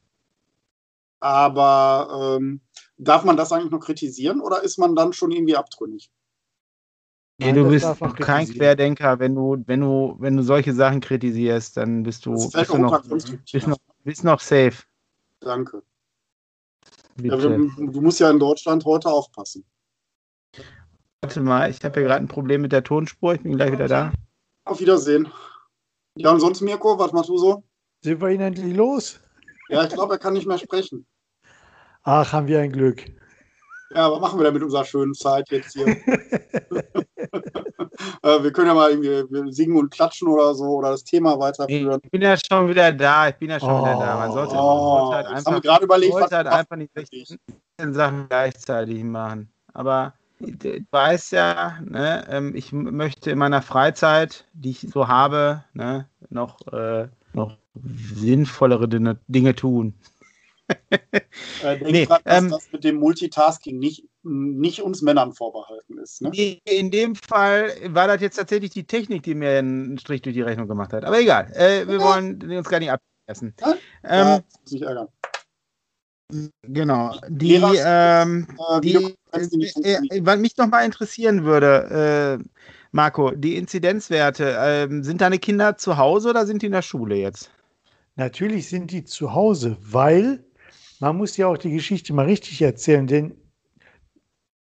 [1.21, 2.61] Aber ähm,
[2.99, 6.11] darf man das eigentlich noch kritisieren oder ist man dann schon irgendwie abtrünnig?
[7.39, 7.87] Nee, du bist
[8.19, 12.71] kein Querdenker, wenn du, wenn du, wenn du solche Sachen kritisierst, dann bist du, bist
[12.71, 14.85] du, noch, bist noch, bist noch safe.
[15.41, 15.83] Danke.
[17.23, 19.65] Ja, du, du musst ja in Deutschland heute aufpassen.
[21.21, 23.35] Warte mal, ich habe hier gerade ein Problem mit der Tonspur.
[23.35, 24.13] Ich bin gleich wieder da.
[24.65, 25.29] Auf Wiedersehen.
[26.17, 27.65] Ja, und sonst, Mirko, was machst du so?
[28.03, 29.21] Sind wir ihn endlich los?
[29.69, 31.07] Ja, ich glaube, er kann nicht mehr sprechen.
[32.09, 33.05] Ach, haben wir ein Glück.
[33.93, 35.87] Ja, was machen wir denn mit unserer schönen Zeit jetzt hier?
[38.23, 42.01] Äh, wir können ja mal irgendwie singen und klatschen oder so oder das Thema weiterführen.
[42.03, 43.29] Ich bin ja schon wieder da.
[43.29, 44.17] Ich bin ja schon oh, wieder da.
[44.19, 47.39] Man sollte, oh, sollte halt einfach, gerade überlegt, sollte halt einfach nicht 16
[47.95, 49.49] Sachen gleichzeitig machen.
[49.73, 55.65] Aber du weißt ja, ne, ähm, ich möchte in meiner Freizeit, die ich so habe,
[55.73, 57.57] ne, noch, äh, noch
[58.15, 59.95] sinnvollere Dinge, Dinge tun.
[61.63, 66.23] Äh, nee, grad, dass ähm, das mit dem Multitasking nicht, nicht uns Männern vorbehalten ist.
[66.23, 66.61] Ne?
[66.65, 70.43] In dem Fall war das jetzt tatsächlich die Technik, die mir einen Strich durch die
[70.43, 71.05] Rechnung gemacht hat.
[71.05, 73.55] Aber egal, äh, wir wollen uns gar nicht ablassen.
[73.61, 73.75] Ja?
[74.05, 75.09] Ähm, ja, nicht ärgern.
[76.63, 77.15] Genau.
[77.29, 82.45] Die, ähm, äh, die, äh, äh, was mich noch mal interessieren würde, äh,
[82.91, 87.15] Marco, die Inzidenzwerte, ähm, sind deine Kinder zu Hause oder sind die in der Schule
[87.17, 87.51] jetzt?
[88.17, 90.43] Natürlich sind die zu Hause, weil
[91.01, 93.35] man muss ja auch die Geschichte mal richtig erzählen, denn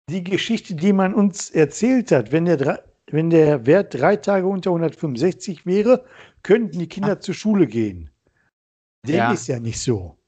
[0.10, 4.72] die Geschichte, die man uns erzählt hat, wenn der, wenn der Wert drei Tage unter
[4.72, 6.06] 165 wäre,
[6.42, 7.20] könnten die Kinder Ach.
[7.20, 8.10] zur Schule gehen.
[9.06, 9.32] Dem ja.
[9.32, 10.20] ist ja nicht so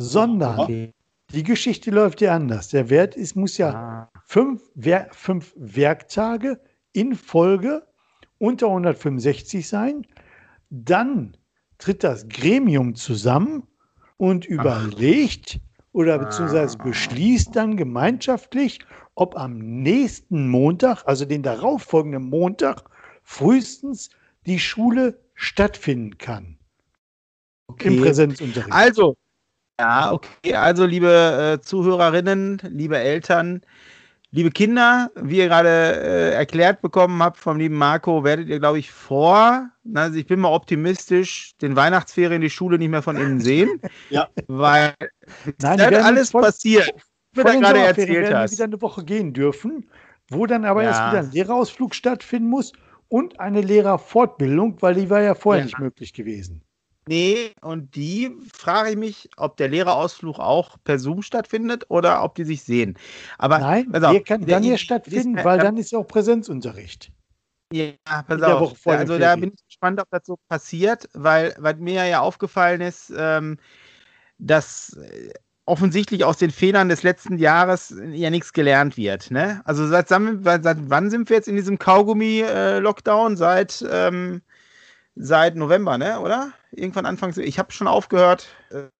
[0.00, 0.94] sondern okay.
[1.32, 2.68] die Geschichte läuft ja anders.
[2.68, 4.20] Der Wert ist, muss ja ah.
[4.24, 6.60] fünf, Wer fünf Werktage
[6.92, 7.86] in Folge
[8.38, 10.06] unter 165 sein.
[10.70, 11.36] Dann
[11.78, 13.64] tritt das Gremium zusammen
[14.20, 15.60] und überlegt
[15.92, 18.80] oder beziehungsweise beschließt dann gemeinschaftlich,
[19.14, 22.82] ob am nächsten Montag, also den darauffolgenden Montag,
[23.22, 24.10] frühestens
[24.44, 26.58] die Schule stattfinden kann.
[27.68, 27.88] Okay.
[27.88, 28.70] Im Präsenzunterricht.
[28.70, 29.16] Also,
[29.80, 30.54] ja, okay.
[30.54, 33.62] Also, liebe äh, Zuhörerinnen, liebe Eltern,
[34.32, 38.78] liebe Kinder, wie ihr gerade äh, erklärt bekommen habt vom lieben Marco, werdet ihr, glaube
[38.78, 43.40] ich, vor, also ich bin mal optimistisch, den Weihnachtsferien die Schule nicht mehr von innen
[43.40, 43.80] sehen.
[44.10, 44.28] ja.
[44.46, 44.94] Weil
[45.60, 46.90] Nein, das alles voll, passiert,
[47.32, 48.52] wie du gerade erzählt werden hast.
[48.52, 49.88] wieder eine Woche gehen dürfen,
[50.30, 50.90] wo dann aber ja.
[50.90, 52.72] erst wieder ein Lehrerausflug stattfinden muss
[53.08, 55.66] und eine Lehrerfortbildung, weil die war ja vorher ja.
[55.66, 56.62] nicht möglich gewesen.
[57.10, 62.36] Nee, und die frage ich mich, ob der Lehrerausflug auch per Zoom stattfindet oder ob
[62.36, 62.96] die sich sehen.
[63.36, 67.10] Aber Nein, also, der kann dann ja stattfinden, ist, weil dann ist ja auch Präsenzunterricht.
[67.72, 67.94] Ja,
[68.28, 68.86] pass auf.
[68.86, 73.12] Also da bin ich gespannt, ob das so passiert, weil, weil mir ja aufgefallen ist,
[73.16, 73.58] ähm,
[74.38, 75.32] dass äh,
[75.64, 79.32] offensichtlich aus den Fehlern des letzten Jahres ja nichts gelernt wird.
[79.32, 79.62] Ne?
[79.64, 83.32] Also seit, seit wann sind wir jetzt in diesem Kaugummi-Lockdown?
[83.32, 84.42] Äh, seit ähm,
[85.16, 86.20] seit November, ne?
[86.20, 86.52] Oder?
[86.72, 87.36] Irgendwann Anfang.
[87.36, 88.48] Ich habe schon aufgehört,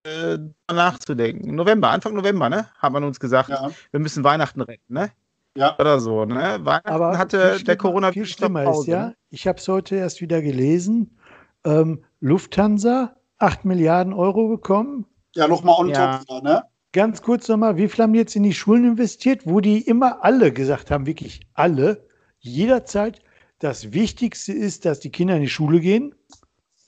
[0.04, 0.38] äh,
[0.72, 1.54] nachzudenken.
[1.54, 2.68] November, Anfang November, ne?
[2.78, 3.70] Hat man uns gesagt, ja.
[3.90, 5.10] wir müssen Weihnachten retten, ne?
[5.56, 5.78] Ja.
[5.78, 6.58] Oder so, ne?
[6.62, 9.06] Weihnachten Aber hatte der Corona viel schlimmer Pause, ist ja.
[9.06, 9.16] Ne?
[9.30, 11.16] Ich habe es heute erst wieder gelesen.
[11.64, 15.06] Ähm, Lufthansa 8 Milliarden Euro bekommen.
[15.34, 16.18] Ja, nochmal on ja.
[16.18, 16.64] top, ne?
[16.92, 20.52] Ganz kurz nochmal, wie viel haben jetzt in die Schulen investiert, wo die immer alle
[20.52, 22.04] gesagt haben, wirklich alle,
[22.40, 23.20] jederzeit
[23.60, 26.14] das Wichtigste ist, dass die Kinder in die Schule gehen.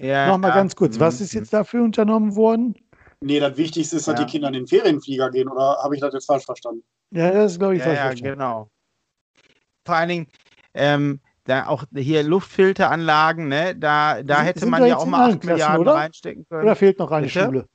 [0.03, 0.57] Ja, Nochmal ja.
[0.57, 2.75] ganz kurz, was ist jetzt dafür unternommen worden?
[3.21, 4.25] Nee, das Wichtigste ist, dass ja.
[4.25, 6.83] die Kinder in den Ferienflieger gehen, oder habe ich das jetzt falsch verstanden?
[7.13, 8.39] Ja, das ist, glaube ich, ja, falsch ja, verstanden.
[8.39, 8.71] genau.
[9.87, 10.27] Vor allen Dingen,
[10.75, 15.31] ähm, da auch hier Luftfilteranlagen, ne, da, da sind, hätte sind man ja auch mal
[15.31, 15.95] 8 Milliarden oder?
[15.95, 16.63] reinstecken können.
[16.63, 17.45] Oder fehlt noch eine Bitte?
[17.45, 17.67] Schule?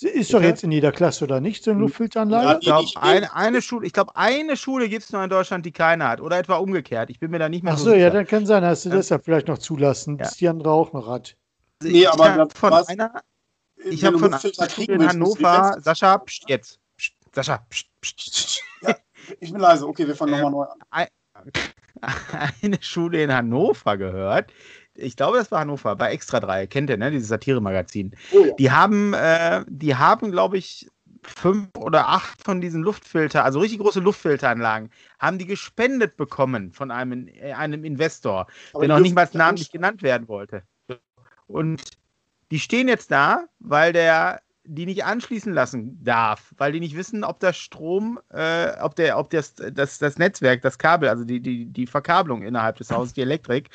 [0.00, 1.86] Ist doch jetzt in jeder Klasse oder nicht so eine hm.
[1.86, 2.46] Luftfilteranlage?
[2.62, 5.70] Ja, ich glaube, eine, eine, Schule, glaub, eine Schule gibt es noch in Deutschland, die
[5.70, 6.20] keine hat.
[6.20, 7.10] Oder etwa umgekehrt.
[7.10, 7.90] Ich bin mir da nicht mehr Ach so.
[7.90, 8.96] Achso, ja, dann kann sein, dass du ja.
[8.96, 10.24] deshalb vielleicht noch zulassen, ja.
[10.24, 11.36] dass die andere auch noch hat.
[11.80, 13.22] Also nee, aber von was, einer,
[13.76, 14.32] ich habe von
[14.78, 16.78] in Hannover, Sascha, pst, jetzt.
[16.96, 18.62] Pst, Sascha, pst, pst.
[18.82, 18.96] Ja,
[19.40, 19.86] ich bin leise.
[19.86, 21.06] Okay, wir fangen ähm, nochmal neu an.
[22.62, 24.52] Eine Schule in Hannover gehört,
[24.94, 28.14] ich glaube, das war Hannover, bei Extra 3, kennt ihr, ne, dieses Satire-Magazin.
[28.32, 28.52] Oh, ja.
[28.54, 30.88] Die haben, äh, die haben, glaube ich,
[31.22, 36.90] fünf oder acht von diesen Luftfilter, also richtig große Luftfilteranlagen, haben die gespendet bekommen von
[36.90, 40.62] einem, äh, einem Investor, Aber der noch nicht mal namentlich genannt werden wollte.
[41.46, 41.82] Und
[42.50, 47.22] die stehen jetzt da, weil der die nicht anschließen lassen darf, weil die nicht wissen,
[47.22, 51.40] ob der Strom, äh, ob der, ob das, das, das Netzwerk, das Kabel, also die,
[51.40, 53.68] die, die Verkabelung innerhalb des Hauses, die Elektrik,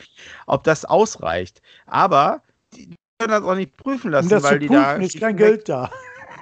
[0.47, 1.62] ob das ausreicht.
[1.86, 2.41] Aber
[2.73, 4.95] die können das auch nicht prüfen lassen, um weil die da.
[4.95, 5.91] ist kein Geld da.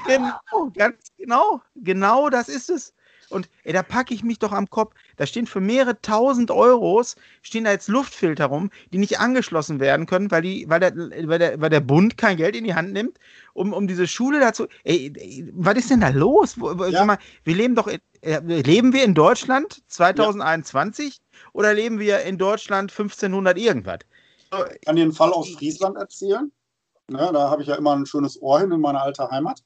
[0.05, 2.93] Genau, ganz genau, genau das ist es.
[3.29, 4.93] Und ey, da packe ich mich doch am Kopf.
[5.17, 10.05] Da stehen für mehrere tausend Euros, stehen da jetzt Luftfilter rum, die nicht angeschlossen werden
[10.05, 12.93] können, weil, die, weil, der, weil, der, weil der Bund kein Geld in die Hand
[12.93, 13.19] nimmt,
[13.53, 14.67] um, um diese Schule dazu.
[14.83, 16.55] Ey, ey was ist denn da los?
[16.89, 17.05] Ja.
[17.05, 17.87] Mal, wir leben doch.
[17.87, 21.39] In, äh, leben wir in Deutschland 2021 ja.
[21.53, 23.99] oder leben wir in Deutschland 1500 irgendwas?
[24.73, 26.51] Ich kann dir einen Fall aus Friesland erzählen.
[27.09, 29.63] Ja, da habe ich ja immer ein schönes Ohr hin in meine alte Heimat.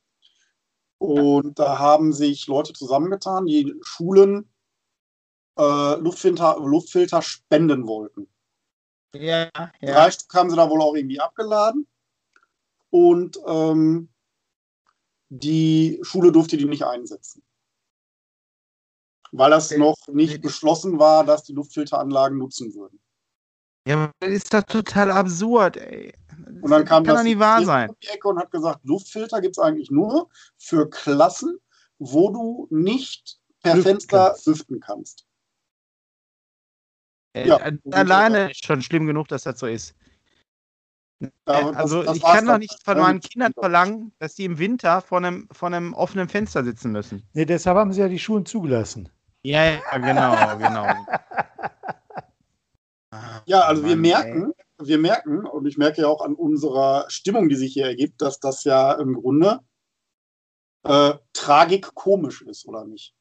[1.02, 4.48] Und da haben sich Leute zusammengetan, die Schulen
[5.58, 8.28] äh, Luftfilter, Luftfilter spenden wollten.
[9.16, 9.72] Ja, ja.
[9.82, 11.88] Drei Stück haben sie da wohl auch irgendwie abgeladen.
[12.92, 14.10] Und ähm,
[15.30, 17.42] die Schule durfte die nicht einsetzen.
[19.32, 23.00] Weil das noch nicht beschlossen war, dass die Luftfilteranlagen nutzen würden.
[23.88, 26.14] Ja, das ist doch total absurd, ey.
[26.62, 27.90] Und dann kam kann das doch nicht wahr sein.
[27.90, 31.58] um die Ecke und hat gesagt, Luftfilter gibt es eigentlich nur für Klassen,
[32.00, 34.48] wo du nicht per Lüften Fenster kannst.
[34.48, 35.26] lüften kannst.
[37.34, 37.60] Äh, ja,
[37.92, 39.96] alleine ist schon schlimm genug, dass das so ist.
[41.22, 45.02] Äh, also das ich kann doch nicht von meinen Kindern verlangen, dass sie im Winter
[45.02, 47.24] vor einem, vor einem offenen Fenster sitzen müssen.
[47.34, 49.10] Nee, deshalb haben sie ja die Schulen zugelassen.
[49.44, 50.88] Ja, ja, genau, genau.
[53.46, 57.06] ja, also Mann, wir merken, ey wir merken, und ich merke ja auch an unserer
[57.10, 59.60] Stimmung, die sich hier ergibt, dass das ja im Grunde
[60.84, 63.14] äh, tragikomisch ist, oder nicht?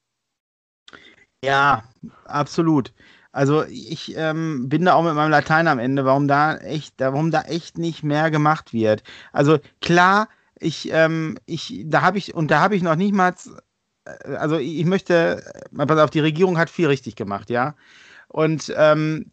[1.45, 1.85] Ja,
[2.25, 2.93] absolut.
[3.33, 7.31] Also ich ähm, bin da auch mit meinem Latein am Ende, warum da echt, warum
[7.31, 9.05] da echt nicht mehr gemacht wird.
[9.33, 13.35] Also klar, ich, ähm, ich, da habe ich, und da habe ich noch nicht mal,
[14.05, 15.43] äh, also ich möchte,
[15.75, 17.77] pass auf, die Regierung hat viel richtig gemacht, ja.
[18.29, 19.31] Und ähm,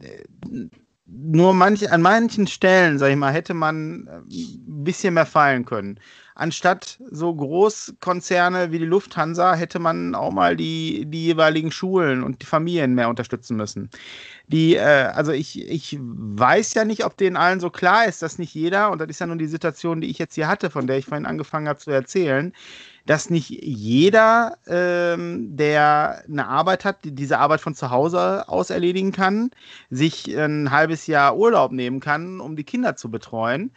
[1.08, 5.66] nur manch, an manchen Stellen, sag ich mal, hätte man ein äh, bisschen mehr fallen
[5.66, 6.00] können.
[6.40, 12.44] Anstatt so Großkonzerne wie die Lufthansa hätte man auch mal die, die jeweiligen Schulen und
[12.44, 13.90] die Familien mehr unterstützen müssen.
[14.46, 18.38] Die, äh, also ich, ich weiß ja nicht, ob denen allen so klar ist, dass
[18.38, 20.86] nicht jeder, und das ist ja nun die Situation, die ich jetzt hier hatte, von
[20.86, 22.54] der ich vorhin angefangen habe zu erzählen,
[23.08, 28.70] dass nicht jeder, ähm, der eine Arbeit hat, die diese Arbeit von zu Hause aus
[28.70, 29.50] erledigen kann,
[29.90, 33.72] sich ein halbes Jahr Urlaub nehmen kann, um die Kinder zu betreuen.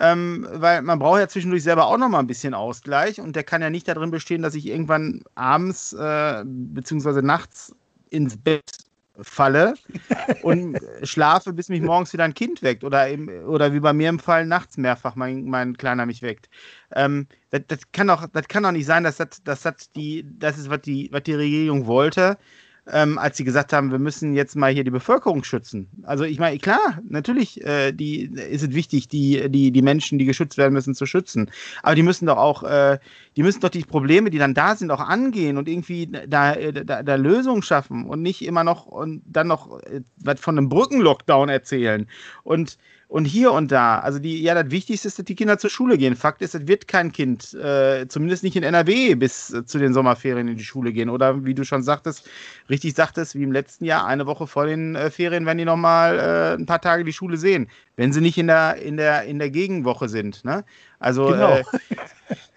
[0.00, 3.44] Ähm, weil man braucht ja zwischendurch selber auch noch mal ein bisschen Ausgleich und der
[3.44, 7.20] kann ja nicht darin bestehen, dass ich irgendwann abends äh, bzw.
[7.20, 7.74] nachts
[8.08, 8.78] ins Bett
[9.20, 9.74] falle
[10.42, 14.08] und schlafe, bis mich morgens wieder ein Kind weckt oder, im, oder wie bei mir
[14.08, 16.48] im Fall nachts mehrfach mein, mein Kleiner mich weckt.
[16.94, 20.24] Ähm, das, das, kann doch, das kann doch nicht sein, dass das, dass das, die,
[20.38, 22.38] das ist, was die, was die Regierung wollte
[22.86, 25.88] ähm, als sie gesagt haben, wir müssen jetzt mal hier die Bevölkerung schützen.
[26.02, 30.24] Also ich meine, klar, natürlich äh, die, ist es wichtig, die, die, die Menschen, die
[30.24, 31.50] geschützt werden müssen, zu schützen.
[31.82, 32.98] Aber die müssen doch auch, äh,
[33.36, 37.02] die müssen doch die Probleme, die dann da sind, auch angehen und irgendwie da, da,
[37.02, 41.48] da Lösungen schaffen und nicht immer noch und dann noch äh, was von einem Brückenlockdown
[41.48, 42.06] erzählen.
[42.42, 42.78] Und
[43.10, 43.98] und hier und da.
[43.98, 46.14] Also die, ja, das Wichtigste ist, dass die Kinder zur Schule gehen.
[46.14, 49.92] Fakt ist, es wird kein Kind, äh, zumindest nicht in NRW, bis äh, zu den
[49.92, 51.10] Sommerferien in die Schule gehen.
[51.10, 52.28] Oder wie du schon sagtest,
[52.68, 56.18] richtig sagtest, wie im letzten Jahr, eine Woche vor den äh, Ferien werden die nochmal
[56.20, 59.40] äh, ein paar Tage die Schule sehen, wenn sie nicht in der, in der, in
[59.40, 60.44] der Gegenwoche sind.
[60.44, 60.64] Ne?
[61.00, 61.56] Also genau.
[61.56, 61.64] Äh,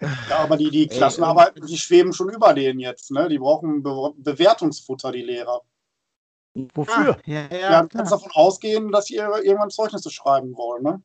[0.30, 3.10] ja, aber die, die Klassenarbeiten, die schweben schon über denen jetzt.
[3.10, 3.28] Ne?
[3.28, 5.62] Die brauchen Be Bewertungsfutter, die Lehrer.
[6.54, 7.16] Wofür?
[7.16, 11.02] Ah, ja, ja, ja kannst davon ausgehen, dass sie irgendwann Zeugnisse schreiben wollen, ne?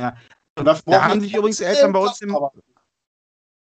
[0.00, 0.16] Ja.
[0.58, 2.36] Und da haben sich übrigens Eltern bei uns im,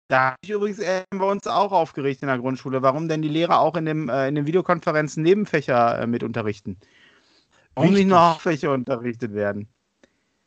[0.09, 3.29] da habe ich übrigens Eltern bei uns auch aufgeregt in der Grundschule, warum denn die
[3.29, 6.79] Lehrer auch in, dem, äh, in den Videokonferenzen Nebenfächer äh, mit unterrichten.
[7.75, 8.07] Warum Richtig.
[8.07, 9.69] nicht nur Hauptfächer unterrichtet werden.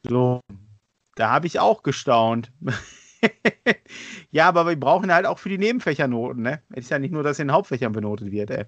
[0.03, 0.39] So,
[1.15, 2.53] da habe ich auch gestaunt.
[4.31, 6.63] ja, aber wir brauchen halt auch für die Nebenfächer Noten, ne?
[6.69, 8.65] Es ist ja nicht nur, dass in den Hauptfächern benotet wird, ey.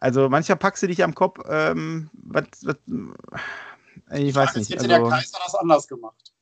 [0.00, 2.76] Also mancher packst du dich am Kopf, ähm, was, was,
[4.12, 4.70] ich weiß nicht.
[4.70, 6.32] Hätte also, der Kaiser das anders gemacht?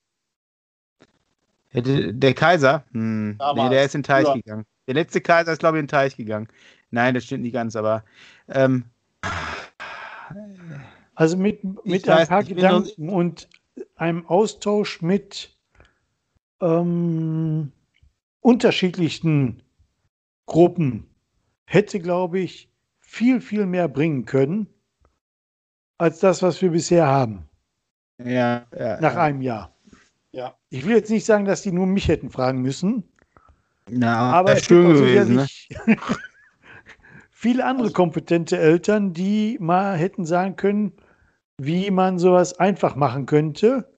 [1.69, 2.85] Hätte der Kaiser?
[2.93, 4.35] Hm, nee, der ist in den Teich ja.
[4.35, 4.67] gegangen.
[4.87, 6.49] Der letzte Kaiser ist, glaube ich, in den Teich gegangen.
[6.91, 8.05] Nein, das stimmt nicht ganz, aber
[8.49, 8.85] ähm,
[11.15, 13.49] also mit, mit ein paar Gedanken und
[13.97, 15.57] einem Austausch mit
[16.61, 17.73] ähm,
[18.41, 19.63] unterschiedlichen
[20.47, 21.11] Gruppen
[21.65, 22.71] hätte, glaube ich,
[23.07, 24.67] viel, viel mehr bringen können,
[25.99, 27.49] als das, was wir bisher haben.
[28.23, 29.23] Ja, ja Nach ja.
[29.23, 29.75] einem Jahr.
[30.33, 30.55] Ja.
[30.69, 33.05] Ich will jetzt nicht sagen, dass die nur mich hätten fragen müssen.
[33.89, 35.47] Na, aber es schön gibt gewesen, ne?
[37.31, 40.93] viele andere kompetente Eltern, die mal hätten sagen können,
[41.59, 43.89] wie man sowas einfach machen könnte,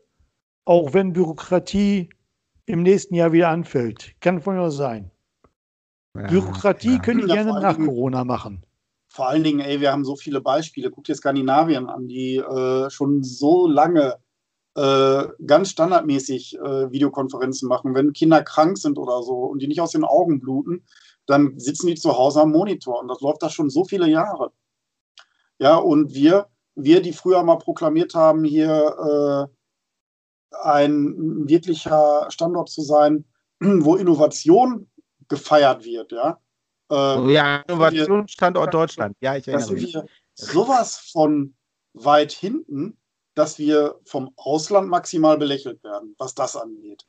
[0.67, 2.11] auch wenn Bürokratie
[2.67, 4.15] im nächsten Jahr wieder anfällt.
[4.21, 5.11] Kann von mir sein.
[6.15, 6.99] Ja, Bürokratie ja.
[6.99, 8.63] können die gerne nach Corona machen.
[9.09, 10.91] Vor allen Dingen, ey, wir haben so viele Beispiele.
[10.91, 14.19] Guck dir Skandinavien an, die äh, schon so lange
[14.77, 17.95] äh, ganz standardmäßig äh, Videokonferenzen machen.
[17.95, 20.85] Wenn Kinder krank sind oder so und die nicht aus den Augen bluten,
[21.27, 23.01] dann sitzen die zu Hause am Monitor.
[23.01, 24.53] Und das läuft da schon so viele Jahre.
[25.59, 32.83] Ja, und wir, wir, die früher mal proklamiert haben, hier äh, ein wirklicher Standort zu
[32.83, 33.25] sein,
[33.61, 34.89] wo Innovation
[35.29, 36.39] gefeiert wird, ja.
[36.91, 39.17] Äh, ja, Innovationsstandort Deutschland.
[39.21, 39.95] Ja, ich erinnere mich.
[39.95, 41.55] Wir sowas von
[41.93, 42.97] weit hinten,
[43.35, 47.07] dass wir vom Ausland maximal belächelt werden, was das angeht.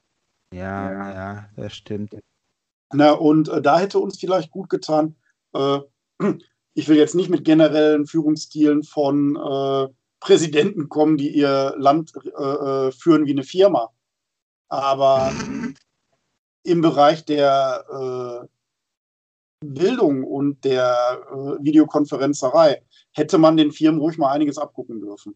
[0.54, 2.15] Ja, ja, ja das stimmt.
[2.92, 5.15] Na, und äh, da hätte uns vielleicht gut getan,
[5.54, 5.80] äh,
[6.74, 12.88] ich will jetzt nicht mit generellen Führungsstilen von äh, Präsidenten kommen, die ihr Land äh,
[12.88, 13.89] äh, führen wie eine Firma.
[14.68, 15.32] Aber
[16.63, 17.86] im Bereich der
[18.44, 18.48] äh,
[19.62, 22.82] Bildung und der Videokonferenzerei
[23.13, 25.36] hätte man den Firmen ruhig mal einiges abgucken dürfen.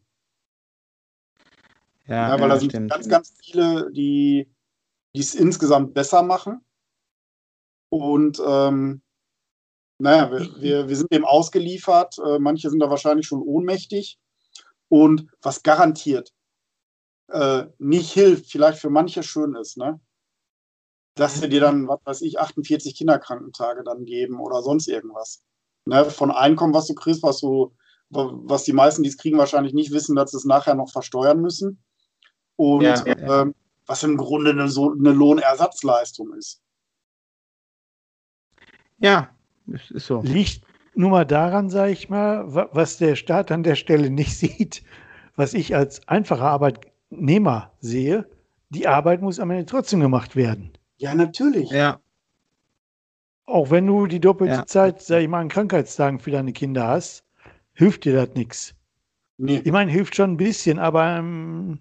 [2.08, 2.92] Ja, ja weil ja, da sind stimmt.
[2.92, 4.50] ganz, ganz viele, die
[5.14, 6.62] es insgesamt besser machen
[7.90, 9.04] und ähm,
[10.00, 12.18] naja, wir, wir, wir, sind dem ausgeliefert.
[12.18, 14.18] Äh, manche sind da wahrscheinlich schon ohnmächtig.
[14.90, 16.34] Und was garantiert
[17.30, 20.00] äh, nicht hilft, vielleicht für manche schön ist, ne?
[21.16, 25.44] Dass sie dir dann, was weiß ich, 48 Kinderkrankentage dann geben oder sonst irgendwas.
[25.86, 26.06] Ne?
[26.06, 27.74] Von Einkommen, was du kriegst, was du,
[28.10, 31.42] was die meisten, die es kriegen, wahrscheinlich nicht wissen, dass sie es nachher noch versteuern
[31.42, 31.84] müssen.
[32.56, 33.42] Und ja, ja.
[33.44, 33.54] Äh,
[33.86, 36.62] was im Grunde eine, so, eine Lohnersatzleistung ist.
[39.00, 39.30] Ja,
[39.68, 40.22] ist so.
[40.22, 40.64] Liegt
[40.96, 44.84] nur mal daran, sage ich mal, was der Staat an der Stelle nicht sieht,
[45.36, 48.30] was ich als einfacher Arbeitnehmer sehe,
[48.70, 50.72] die Arbeit muss am Ende trotzdem gemacht werden.
[51.04, 51.70] Ja, natürlich.
[51.70, 52.00] Ja.
[53.46, 54.66] Auch wenn du die doppelte ja.
[54.66, 57.26] Zeit, sage ich mal, an Krankheitstagen für deine Kinder hast,
[57.74, 58.74] hilft dir das nichts.
[59.36, 59.62] Nee.
[59.66, 61.80] Ich meine, hilft schon ein bisschen, aber ähm,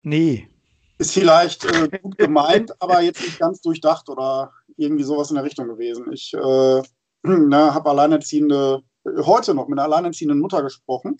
[0.00, 0.48] nee.
[0.96, 5.44] Ist vielleicht äh, gut gemeint, aber jetzt nicht ganz durchdacht oder irgendwie sowas in der
[5.44, 6.10] Richtung gewesen.
[6.10, 6.38] Ich äh,
[7.26, 11.18] habe alleinerziehende, heute noch mit einer alleinerziehenden Mutter gesprochen,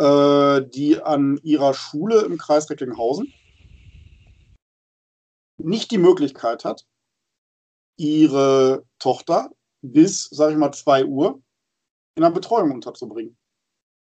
[0.00, 3.32] äh, die an ihrer Schule im Kreis Recklinghausen
[5.58, 6.86] nicht die Möglichkeit hat,
[7.96, 9.50] ihre Tochter
[9.82, 11.42] bis, sage ich mal, 2 Uhr
[12.16, 13.36] in einer Betreuung unterzubringen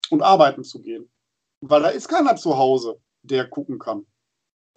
[0.09, 1.11] und arbeiten zu gehen.
[1.61, 4.05] Weil da ist keiner zu Hause, der gucken kann.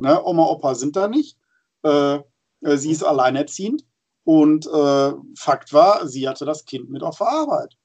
[0.00, 0.22] Ne?
[0.24, 1.38] Oma, Opa sind da nicht.
[1.82, 2.20] Äh,
[2.62, 3.84] äh, sie ist alleinerziehend
[4.24, 7.76] und äh, Fakt war, sie hatte das Kind mit auf der Arbeit.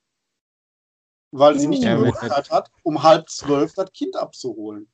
[1.31, 4.89] Weil sie nicht die Möglichkeit hat, um halb zwölf das Kind abzuholen.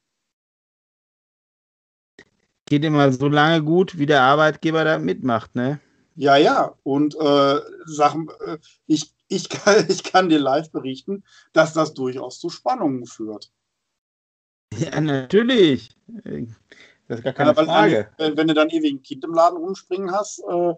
[2.71, 5.81] Geht immer so lange gut, wie der Arbeitgeber da mitmacht, ne?
[6.15, 6.73] Ja, ja.
[6.83, 12.39] Und äh, Sachen, äh, ich, ich, kann, ich kann dir live berichten, dass das durchaus
[12.39, 13.51] zu Spannungen führt.
[14.77, 15.97] Ja, natürlich.
[17.09, 18.09] Das ist gar keine ja, Frage.
[18.17, 20.73] Wenn, wenn, du dann ewig ein Kind im Laden rumspringen hast, äh,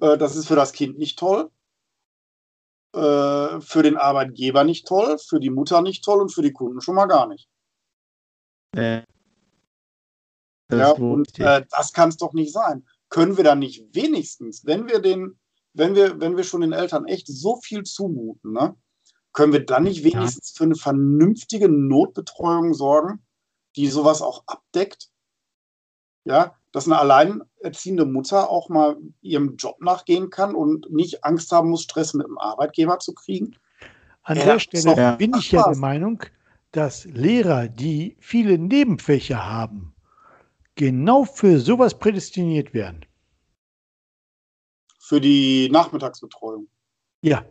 [0.00, 1.52] äh, das ist für das Kind nicht toll,
[2.96, 6.80] äh, für den Arbeitgeber nicht toll, für die Mutter nicht toll und für die Kunden
[6.80, 7.48] schon mal gar nicht.
[10.70, 12.86] Äh, ja, und äh, das kann es doch nicht sein.
[13.08, 15.38] Können wir dann nicht wenigstens, wenn wir den,
[15.72, 18.74] wenn wir, wenn wir schon den Eltern echt so viel zumuten, ne,
[19.32, 20.58] können wir dann nicht wenigstens ja.
[20.58, 23.22] für eine vernünftige Notbetreuung sorgen,
[23.76, 25.10] die sowas auch abdeckt?
[26.28, 31.70] ja, dass eine alleinerziehende Mutter auch mal ihrem Job nachgehen kann und nicht Angst haben
[31.70, 33.56] muss, Stress mit dem Arbeitgeber zu kriegen.
[34.22, 36.22] An ja, der Stelle bin ich ja der Meinung,
[36.72, 39.94] dass Lehrer, die viele Nebenfächer haben,
[40.78, 43.04] genau für sowas prädestiniert werden.
[45.00, 46.68] Für die Nachmittagsbetreuung.
[47.20, 47.44] Ja.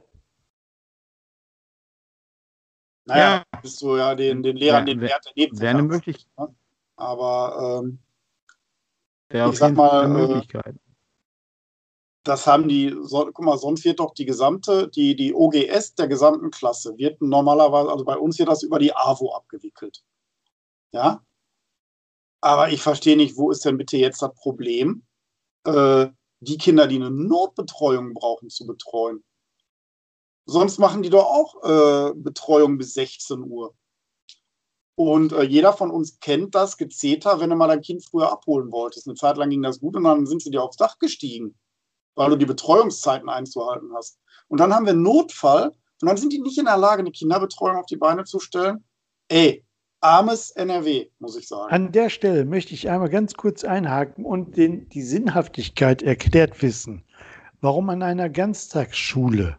[3.05, 3.59] Naja, ja.
[3.61, 5.59] bist du ja den, den Lehrern den Wert daneben.
[5.59, 6.27] Wäre eine Möglichkeit.
[6.37, 6.55] Ne?
[6.95, 7.99] Aber ähm,
[9.29, 10.75] wäre ich sag mal, eine äh, Möglichkeit.
[10.75, 10.79] Äh,
[12.23, 16.07] das haben die, so, guck mal, sonst wird doch die gesamte, die, die OGS der
[16.07, 20.03] gesamten Klasse wird normalerweise, also bei uns wird das über die AWO abgewickelt.
[20.91, 21.25] Ja?
[22.41, 25.03] Aber ich verstehe nicht, wo ist denn bitte jetzt das Problem,
[25.65, 26.07] äh,
[26.39, 29.23] die Kinder, die eine Notbetreuung brauchen, zu betreuen?
[30.45, 33.75] Sonst machen die doch auch äh, Betreuung bis 16 Uhr.
[34.95, 38.71] Und äh, jeder von uns kennt das Gezeter, wenn du mal dein Kind früher abholen
[38.71, 39.07] wolltest.
[39.07, 41.55] Eine Zeit lang ging das gut und dann sind sie dir aufs Dach gestiegen,
[42.15, 44.19] weil du die Betreuungszeiten einzuhalten hast.
[44.47, 45.67] Und dann haben wir Notfall
[46.01, 48.85] und dann sind die nicht in der Lage, eine Kinderbetreuung auf die Beine zu stellen.
[49.27, 49.66] Ey,
[50.07, 51.71] armes NRW, muss ich sagen.
[51.71, 57.03] An der Stelle möchte ich einmal ganz kurz einhaken und den, die Sinnhaftigkeit erklärt wissen,
[57.61, 59.57] warum an einer Ganztagsschule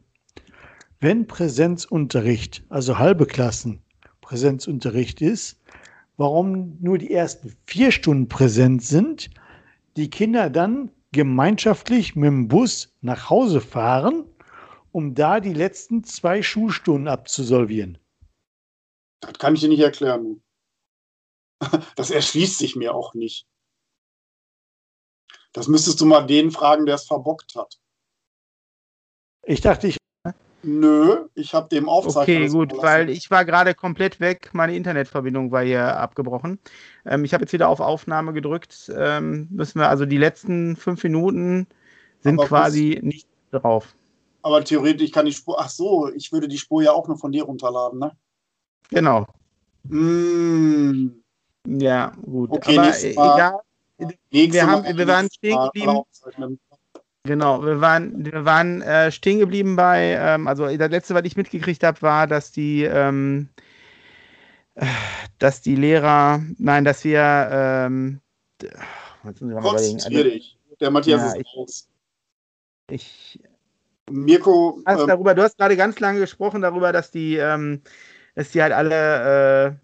[1.01, 3.82] wenn Präsenzunterricht, also halbe Klassen
[4.20, 5.61] Präsenzunterricht ist,
[6.16, 9.30] warum nur die ersten vier Stunden präsent sind,
[9.96, 14.24] die Kinder dann gemeinschaftlich mit dem Bus nach Hause fahren,
[14.92, 17.99] um da die letzten zwei Schulstunden abzusolvieren.
[19.21, 20.43] Das kann ich dir nicht erklären.
[21.97, 23.47] Das erschließt sich mir auch nicht.
[25.53, 27.81] Das müsstest du mal den fragen, der es verbockt hat.
[29.43, 29.99] Ich dachte, ich
[30.62, 32.23] Nö, ich habe dem Aufzeichner.
[32.23, 34.51] Okay, gut, weil ich war gerade komplett weg.
[34.53, 36.59] Meine Internetverbindung war hier abgebrochen.
[37.07, 38.91] Ähm, ich habe jetzt wieder auf Aufnahme gedrückt.
[38.95, 41.69] Ähm, müssen wir also die letzten fünf Minuten
[42.21, 43.95] sind aber quasi nicht drauf.
[44.43, 45.61] Aber theoretisch kann die Spur.
[45.61, 48.16] Ach so, ich würde die Spur ja auch nur von dir runterladen, ne?
[48.91, 49.26] Genau.
[49.84, 51.09] Mm.
[51.66, 52.51] Ja, gut.
[52.51, 53.61] Okay, aber egal.
[54.30, 56.05] Wir, haben, wir waren stehen geblieben.
[57.24, 61.36] Genau, wir waren, wir waren äh, stehen geblieben bei, ähm, also das letzte, was ich
[61.36, 63.51] mitgekriegt habe, war, dass die, ähm,
[65.39, 67.20] dass die Lehrer, nein, dass wir,
[67.53, 68.20] ähm,
[68.62, 68.72] jetzt
[69.24, 70.01] ich mal überlegen.
[70.03, 70.41] Also,
[70.80, 71.89] Der Matthias ja, ist ich, raus.
[72.91, 73.41] Ich.
[74.11, 74.80] Mirko.
[74.86, 77.82] Ähm, darüber, du hast gerade ganz lange gesprochen darüber, dass die, ähm,
[78.39, 79.80] dass die halt alle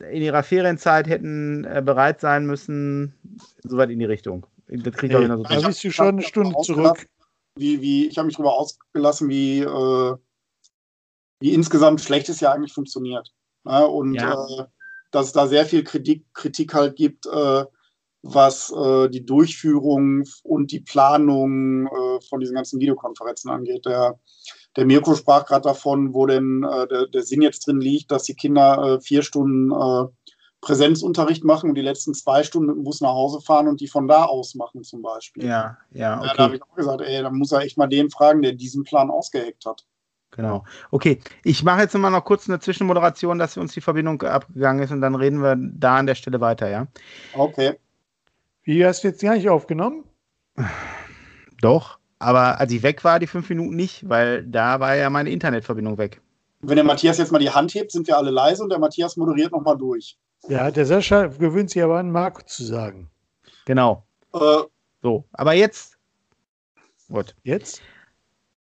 [0.00, 3.14] äh, in ihrer Ferienzeit hätten äh, bereit sein müssen,
[3.62, 4.44] soweit in die Richtung.
[4.66, 7.06] Das kriege ich hey, so Da bist du schon eine Stunde zurück.
[7.54, 10.16] Wie, wie, ich habe mich darüber ausgelassen, wie, äh,
[11.38, 13.32] wie insgesamt schlecht es ja eigentlich funktioniert.
[13.62, 13.86] Ne?
[13.86, 14.32] Und ja.
[14.32, 14.64] äh,
[15.12, 17.64] dass es da sehr viel Kritik, Kritik halt gibt, äh,
[18.22, 23.86] was äh, die Durchführung und die Planung äh, von diesen ganzen Videokonferenzen angeht.
[23.86, 24.18] Der,
[24.76, 28.24] der Mirko sprach gerade davon, wo denn äh, der, der Sinn jetzt drin liegt, dass
[28.24, 29.72] die Kinder vier Stunden
[30.64, 33.86] Präsenzunterricht machen und die letzten zwei Stunden mit dem Bus nach Hause fahren und die
[33.86, 35.44] von da aus machen zum Beispiel.
[35.44, 36.16] Ja, ja.
[36.18, 36.26] Okay.
[36.26, 38.52] ja da habe ich auch gesagt, ey, da muss er echt mal den fragen, der
[38.52, 39.84] diesen Plan ausgeheckt hat.
[40.30, 40.64] Genau.
[40.90, 44.90] Okay, ich mache jetzt mal noch kurz eine Zwischenmoderation, dass uns die Verbindung abgegangen ist
[44.90, 46.86] und dann reden wir da an der Stelle weiter, ja?
[47.34, 47.78] Okay.
[48.62, 50.04] Wie hast du jetzt gar nicht aufgenommen?
[51.60, 55.30] Doch, aber als ich weg war, die fünf Minuten nicht, weil da war ja meine
[55.30, 56.20] Internetverbindung weg.
[56.62, 59.16] Wenn der Matthias jetzt mal die Hand hebt, sind wir alle leise und der Matthias
[59.16, 60.16] moderiert nochmal durch.
[60.48, 63.10] Ja, der Sascha gewöhnt sich aber an, Marco zu sagen.
[63.66, 64.06] Genau.
[64.32, 64.62] Äh,
[65.02, 65.98] so, aber jetzt.
[67.08, 67.34] Gut.
[67.42, 67.82] Jetzt?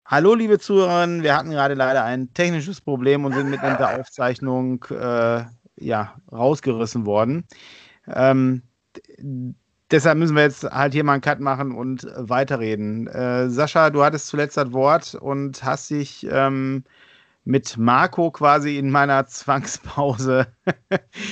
[0.06, 1.24] Hallo, liebe Zuhörerinnen.
[1.24, 5.46] Wir hatten gerade leider ein technisches Problem und sind mit der Aufzeichnung äh,
[5.80, 7.46] ja, rausgerissen worden.
[8.08, 8.64] Ähm,
[9.92, 13.08] deshalb müssen wir jetzt halt hier mal einen Cut machen und weiterreden.
[13.08, 16.84] Äh, Sascha, du hattest zuletzt das Wort und hast dich ähm,
[17.48, 20.48] mit Marco quasi in meiner Zwangspause.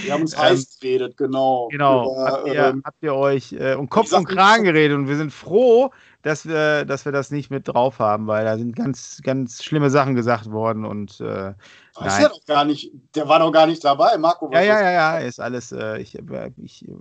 [0.03, 1.67] Wir haben uns heiß geredet, genau.
[1.69, 2.13] Genau.
[2.13, 5.17] Über, habt, ihr, ähm, habt, ihr, euch äh, um Kopf und Kragen geredet und wir
[5.17, 5.91] sind froh,
[6.21, 9.89] dass wir, dass wir das nicht mit drauf haben, weil da sind ganz, ganz schlimme
[9.89, 11.53] Sachen gesagt worden und äh,
[11.95, 14.49] Weiß ja doch gar nicht, der war doch gar nicht dabei, Marco.
[14.53, 16.93] Ja, ja, ja, ja, ist alles, äh, ich, äh, ich äh,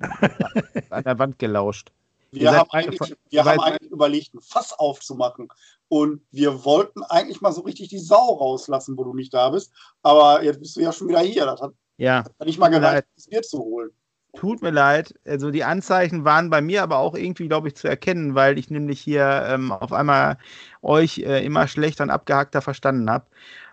[0.90, 1.92] an der Wand gelauscht.
[2.34, 5.48] Wir, haben eigentlich, wir haben eigentlich überlegt, ein Fass aufzumachen.
[5.88, 9.72] Und wir wollten eigentlich mal so richtig die Sau rauslassen, wo du nicht da bist.
[10.02, 11.46] Aber jetzt bist du ja schon wieder hier.
[11.46, 12.24] Das hat, ja.
[12.24, 13.90] hat nicht mal gereicht, das Bier zu holen.
[14.34, 15.14] Tut mir leid.
[15.24, 18.68] Also die Anzeichen waren bei mir aber auch irgendwie, glaube ich, zu erkennen, weil ich
[18.68, 20.38] nämlich hier ähm, auf einmal
[20.82, 23.26] euch äh, immer schlechter und abgehackter verstanden habe.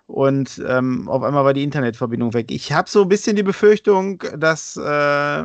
[0.05, 2.51] Und ähm, auf einmal war die Internetverbindung weg.
[2.51, 5.43] Ich habe so ein bisschen die Befürchtung, dass äh,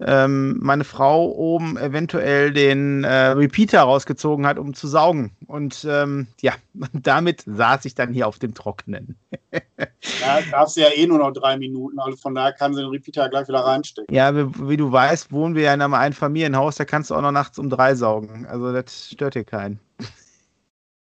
[0.00, 5.36] ähm, meine Frau oben eventuell den äh, Repeater rausgezogen hat, um zu saugen.
[5.46, 6.54] Und ähm, ja,
[6.92, 9.16] damit saß ich dann hier auf dem Trockenen.
[9.52, 13.28] ja, darfst ja eh nur noch drei Minuten, also von daher kann sie den Repeater
[13.28, 14.14] gleich wieder reinstecken.
[14.14, 17.22] Ja, wie, wie, du weißt, wohnen wir ja in einem Einfamilienhaus, da kannst du auch
[17.22, 18.46] noch nachts um drei saugen.
[18.46, 19.78] Also das stört hier keinen.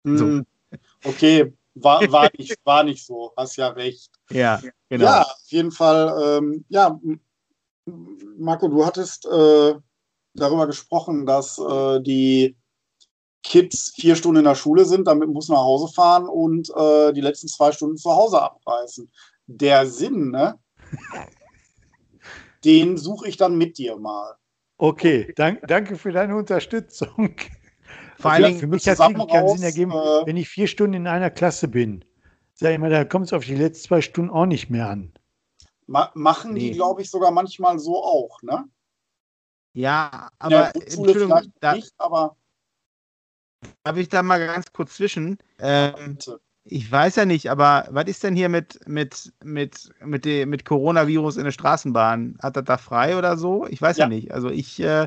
[0.04, 0.78] Hm, so.
[1.08, 4.10] Okay, war, war, nicht, war nicht so, hast ja recht.
[4.30, 5.04] Ja, genau.
[5.04, 6.98] Ja, auf jeden Fall, ähm, ja,
[7.86, 9.74] Marco, du hattest äh,
[10.34, 12.56] darüber gesprochen, dass äh, die
[13.42, 17.20] Kids vier Stunden in der Schule sind, damit muss nach Hause fahren und äh, die
[17.20, 19.10] letzten zwei Stunden zu Hause abreißen.
[19.46, 20.58] Der Sinn, ne?
[22.64, 24.34] den suche ich dann mit dir mal.
[24.78, 27.36] Okay, dank, danke für deine Unterstützung.
[28.18, 30.94] Vor allen Dingen, für mich hat es keinen Sinn ergeben, äh, wenn ich vier Stunden
[30.94, 32.04] in einer Klasse bin.
[32.54, 35.12] Sag ich mal, da kommt es auf die letzten zwei Stunden auch nicht mehr an.
[35.86, 36.60] Ma machen nee.
[36.60, 38.64] die, glaube ich, sogar manchmal so auch, ne?
[39.74, 42.36] Ja, aber ja, Entschuldigung, da, nicht, aber
[43.82, 45.38] darf ich da mal ganz kurz zwischen?
[45.58, 46.18] Ähm,
[46.64, 50.64] ich weiß ja nicht, aber was ist denn hier mit, mit, mit, mit, de, mit
[50.64, 52.38] Coronavirus in der Straßenbahn?
[52.42, 53.66] Hat er da frei oder so?
[53.66, 54.32] Ich weiß ja, ja nicht.
[54.32, 55.06] Also ich äh,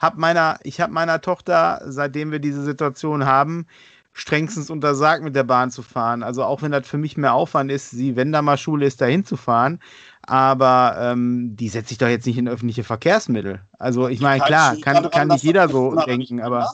[0.00, 3.66] habe meiner, hab meiner Tochter, seitdem wir diese Situation haben,
[4.12, 6.22] strengstens untersagt, mit der Bahn zu fahren.
[6.22, 9.00] Also auch wenn das für mich mehr Aufwand ist, sie, wenn da mal Schule ist,
[9.00, 9.80] dahin zu fahren.
[10.28, 13.62] Aber ähm, die setzt sich doch jetzt nicht in öffentliche Verkehrsmittel.
[13.78, 16.70] Also ich meine, klar, kann, kann nicht jeder so denken, aber.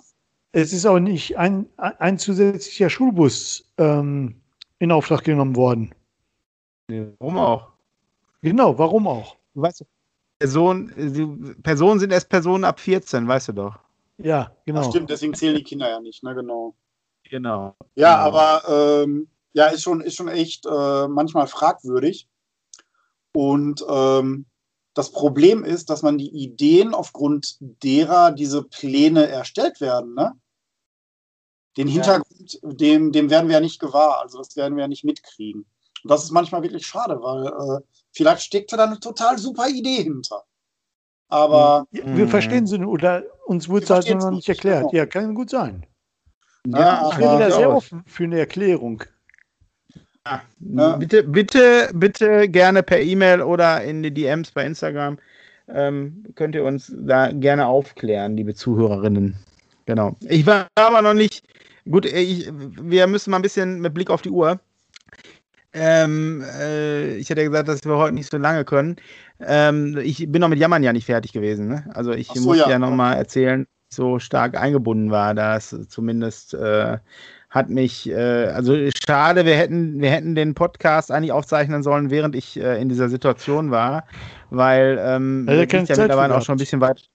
[0.51, 4.41] Es ist auch nicht ein, ein zusätzlicher Schulbus ähm,
[4.79, 5.95] in Auftrag genommen worden.
[6.89, 7.69] Warum auch?
[8.43, 9.37] Genau, warum auch?
[9.55, 9.85] Du weißt,
[10.39, 13.79] Person, Personen sind erst Personen ab 14, weißt du doch.
[14.19, 14.83] Ja, genau.
[14.83, 16.75] Ach, stimmt, deswegen zählen die Kinder ja nicht, ne, genau.
[17.31, 17.75] Genau.
[17.95, 18.39] Ja, genau.
[18.39, 22.29] aber ähm, ja, ist schon, ist schon echt äh, manchmal fragwürdig.
[23.35, 24.47] Und ähm,
[24.95, 30.33] das Problem ist, dass man die Ideen, aufgrund derer diese Pläne erstellt werden, ne?
[31.77, 32.71] den Hintergrund, ja.
[32.71, 34.21] dem, dem werden wir ja nicht gewahr.
[34.23, 35.63] Also das werden wir ja nicht mitkriegen.
[36.03, 37.81] Und das ist manchmal wirklich schade, weil äh,
[38.13, 40.45] vielleicht steckt da eine total super Idee hinter.
[41.29, 41.87] Aber.
[41.91, 44.91] Ja, wir verstehen sie oder uns wurde es halt noch nicht erklärt.
[44.91, 44.95] Genau.
[44.95, 45.87] Ja, kann gut sein.
[46.67, 49.03] Ja, ich wäre da sehr offen für eine Erklärung.
[50.27, 50.97] Ja.
[50.97, 55.19] Bitte, bitte, bitte gerne per E-Mail oder in die DMs bei Instagram.
[55.69, 59.37] Ähm, könnt ihr uns da gerne aufklären, liebe Zuhörerinnen.
[59.87, 60.17] Genau.
[60.21, 61.43] Ich war aber noch nicht.
[61.91, 64.61] Gut, ich, wir müssen mal ein bisschen mit Blick auf die Uhr.
[65.75, 68.97] Ähm, äh, ich hätte gesagt, dass wir heute nicht so lange können.
[69.41, 71.69] Ähm, ich bin noch mit Jammern ja nicht fertig gewesen.
[71.69, 71.85] Ne?
[71.93, 76.55] Also ich so, muss ja, ja noch mal erzählen, so stark eingebunden war, dass zumindest
[76.55, 76.99] äh,
[77.55, 78.77] hat mich, äh, also
[79.07, 83.09] schade, wir hätten, wir hätten den Podcast eigentlich aufzeichnen sollen, während ich äh, in dieser
[83.09, 84.09] Situation war,
[84.51, 87.09] weil ähm, also ich ja mittlerweile auch schon ein bisschen weit.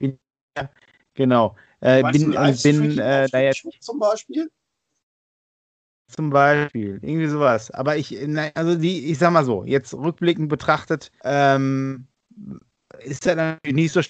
[0.00, 0.70] Ja,
[1.12, 1.54] genau.
[1.80, 2.30] Äh, bin
[2.62, 3.66] bin äh, da jetzt.
[3.80, 4.50] Zum Beispiel?
[6.08, 7.70] Zum Beispiel, irgendwie sowas.
[7.70, 8.16] Aber ich,
[8.54, 12.06] also die, ich sag mal so, jetzt rückblickend betrachtet, ähm,
[13.00, 14.00] ist das natürlich nicht so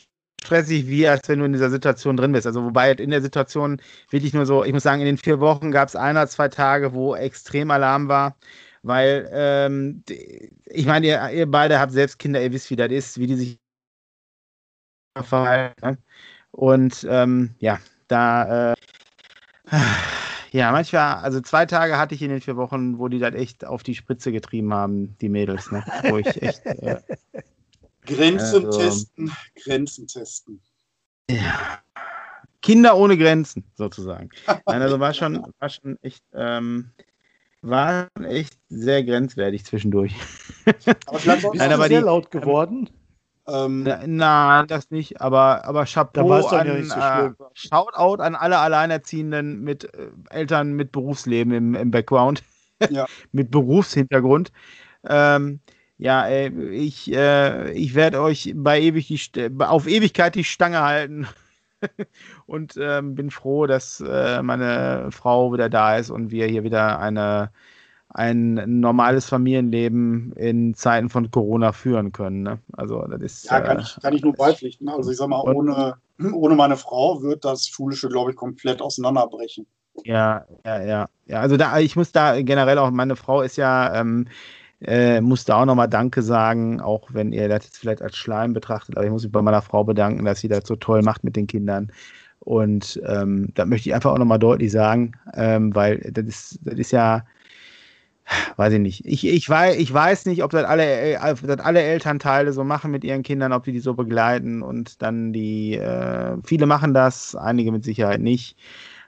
[0.45, 2.47] stressig, wie als wenn du in dieser Situation drin bist.
[2.47, 3.81] Also wobei in der Situation
[4.11, 6.49] wirklich nur so, ich muss sagen, in den vier Wochen gab es ein oder zwei
[6.49, 8.37] Tage, wo extrem Alarm war,
[8.83, 10.03] weil ähm,
[10.67, 13.37] ich meine, ihr, ihr, beide habt selbst Kinder, ihr wisst, wie das ist, wie die
[13.37, 13.59] sich
[15.23, 15.75] verhalten.
[15.83, 15.99] Ne?
[16.51, 18.75] Und ähm, ja, da äh,
[20.53, 23.65] ja, manchmal, also zwei Tage hatte ich in den vier Wochen, wo die das echt
[23.65, 25.85] auf die Spritze getrieben haben, die Mädels, ne?
[26.05, 27.01] Wo ich echt äh,
[28.07, 29.33] Grenzen also, testen,
[29.63, 30.61] Grenzen testen.
[31.31, 31.81] Ja.
[32.63, 34.31] Kinder ohne Grenzen, sozusagen.
[34.67, 36.91] Nein, also war schon, war schon echt, ähm,
[37.61, 40.15] war echt sehr grenzwertig zwischendurch.
[41.07, 42.89] Aber vielleicht bist Nein, aber sehr die, laut geworden.
[43.47, 49.61] Ähm, Nein, das nicht, aber, aber Chapeau an, ja so äh, Shoutout an alle Alleinerziehenden
[49.61, 52.43] mit äh, Eltern mit Berufsleben im, im Background,
[52.89, 53.05] ja.
[53.33, 54.51] mit Berufshintergrund.
[55.07, 55.61] Ähm,
[55.99, 61.27] ja, ey, ich, äh, ich werde euch bei ewig die, auf Ewigkeit die Stange halten.
[62.47, 66.99] und ähm, bin froh, dass äh, meine Frau wieder da ist und wir hier wieder
[66.99, 67.51] eine,
[68.09, 72.43] ein normales Familienleben in Zeiten von Corona führen können.
[72.43, 72.59] Ne?
[72.73, 73.45] Also das ist.
[73.51, 74.89] Ja, kann, ich, kann ich nur beipflichten.
[74.89, 75.97] Also ich sag mal, ohne,
[76.33, 79.67] ohne meine Frau wird das Schulische, glaube ich, komplett auseinanderbrechen.
[80.05, 81.09] Ja, ja, ja.
[81.27, 84.27] ja also da, ich muss da generell auch, meine Frau ist ja ähm,
[84.87, 88.53] äh, muss da auch nochmal Danke sagen, auch wenn ihr das jetzt vielleicht als Schleim
[88.53, 91.25] betrachtet, aber ich muss mich bei meiner Frau bedanken, dass sie das so toll macht
[91.25, 91.91] mit den Kindern.
[92.41, 96.75] Und ähm, da möchte ich einfach auch nochmal deutlich sagen, ähm, weil das ist, das
[96.75, 97.25] ist ja,
[98.57, 99.07] weiß ich nicht.
[99.07, 102.91] Ich, ich, weiß, ich weiß nicht, ob das, alle, äh, das alle Elternteile so machen
[102.91, 107.35] mit ihren Kindern, ob die die so begleiten und dann die, äh, viele machen das,
[107.35, 108.57] einige mit Sicherheit nicht.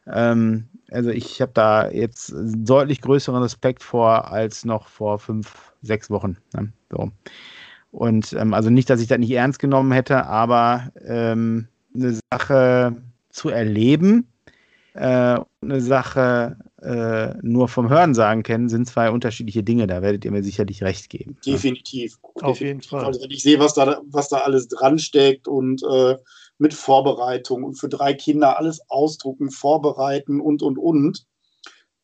[0.07, 6.11] Ähm, also ich habe da jetzt deutlich größeren Respekt vor als noch vor fünf, sechs
[6.11, 6.37] Wochen.
[6.55, 6.73] Ne?
[6.91, 7.11] So.
[7.91, 12.97] Und ähm, also nicht, dass ich das nicht ernst genommen hätte, aber ähm, eine Sache
[13.31, 14.29] zu erleben,
[14.95, 19.87] äh, eine Sache äh, nur vom Hörensagen kennen, sind zwei unterschiedliche Dinge.
[19.87, 21.37] Da werdet ihr mir sicherlich recht geben.
[21.45, 22.19] Definitiv.
[22.35, 23.05] Auf jeden Fall.
[23.05, 26.17] Also wenn ich sehe, was da, was da alles dran steckt und äh,
[26.59, 31.27] mit Vorbereitung und für drei Kinder alles ausdrucken, vorbereiten und, und, und.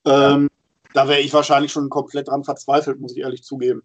[0.04, 0.48] Ähm,
[0.92, 3.82] da wäre ich wahrscheinlich schon komplett dran verzweifelt, muss ich ehrlich zugeben.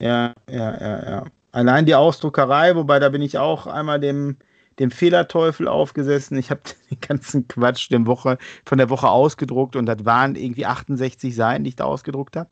[0.00, 1.24] Ja, ja, ja, ja.
[1.52, 4.38] Allein die Ausdruckerei, wobei da bin ich auch einmal dem,
[4.80, 6.36] dem Fehlerteufel aufgesessen.
[6.36, 10.66] Ich habe den ganzen Quatsch der Woche, von der Woche ausgedruckt und das waren irgendwie
[10.66, 12.50] 68 Seiten, die ich da ausgedruckt habe,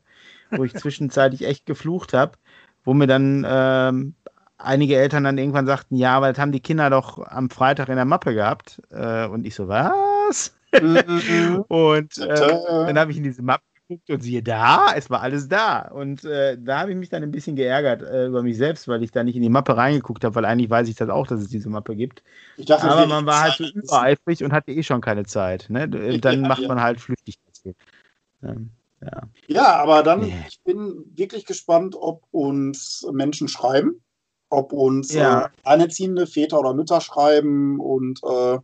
[0.51, 2.37] wo ich zwischenzeitlich echt geflucht habe,
[2.85, 4.15] wo mir dann ähm,
[4.57, 7.95] einige Eltern dann irgendwann sagten, ja, aber das haben die Kinder doch am Freitag in
[7.95, 8.81] der Mappe gehabt.
[8.89, 10.55] Äh, und ich so, was?
[10.79, 11.65] Mhm.
[11.67, 15.47] und äh, dann habe ich in diese Mappe geguckt und siehe da, es war alles
[15.47, 15.89] da.
[15.89, 19.03] Und äh, da habe ich mich dann ein bisschen geärgert äh, über mich selbst, weil
[19.03, 21.41] ich da nicht in die Mappe reingeguckt habe, weil eigentlich weiß ich das auch, dass
[21.41, 22.23] es diese Mappe gibt.
[22.57, 25.67] Dachte, aber man war halt so übereifrig und hatte eh schon keine Zeit.
[25.69, 25.87] Ne?
[25.89, 26.67] Dann ja, macht ja.
[26.67, 27.37] man halt flüchtig.
[28.43, 29.21] Ähm, ja.
[29.47, 34.01] ja, aber dann, ich bin wirklich gespannt, ob uns Menschen schreiben
[34.53, 35.45] ob uns ja.
[35.45, 38.59] äh, alleinerziehende Väter oder Mütter schreiben und äh,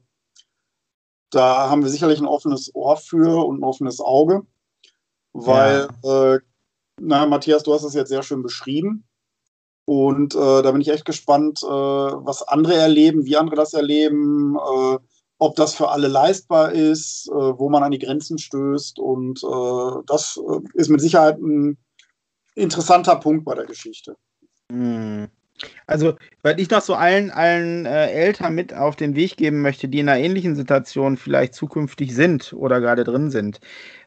[1.31, 4.43] da haben wir sicherlich ein offenes Ohr für und ein offenes Auge,
[5.33, 6.35] weil, ja.
[6.35, 6.39] äh,
[6.99, 9.03] na, Matthias, du hast es jetzt sehr schön beschrieben
[9.85, 14.55] und äh, da bin ich echt gespannt, äh, was andere erleben, wie andere das erleben,
[14.55, 14.97] äh,
[15.37, 19.41] ob das für alle leistbar ist, wo man an die Grenzen stößt und
[20.05, 20.37] das
[20.73, 21.77] ist mit Sicherheit ein
[22.55, 24.17] interessanter Punkt bei der Geschichte.
[24.69, 25.29] Mhm.
[25.89, 26.13] Also,
[26.43, 29.99] weil ich noch so allen, allen äh, Eltern mit auf den Weg geben möchte, die
[29.99, 33.59] in einer ähnlichen Situation vielleicht zukünftig sind oder gerade drin sind.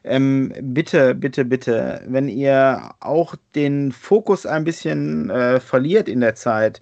[0.05, 6.35] Ähm, bitte, bitte, bitte, wenn ihr auch den Fokus ein bisschen äh, verliert in der
[6.35, 6.79] Zeit,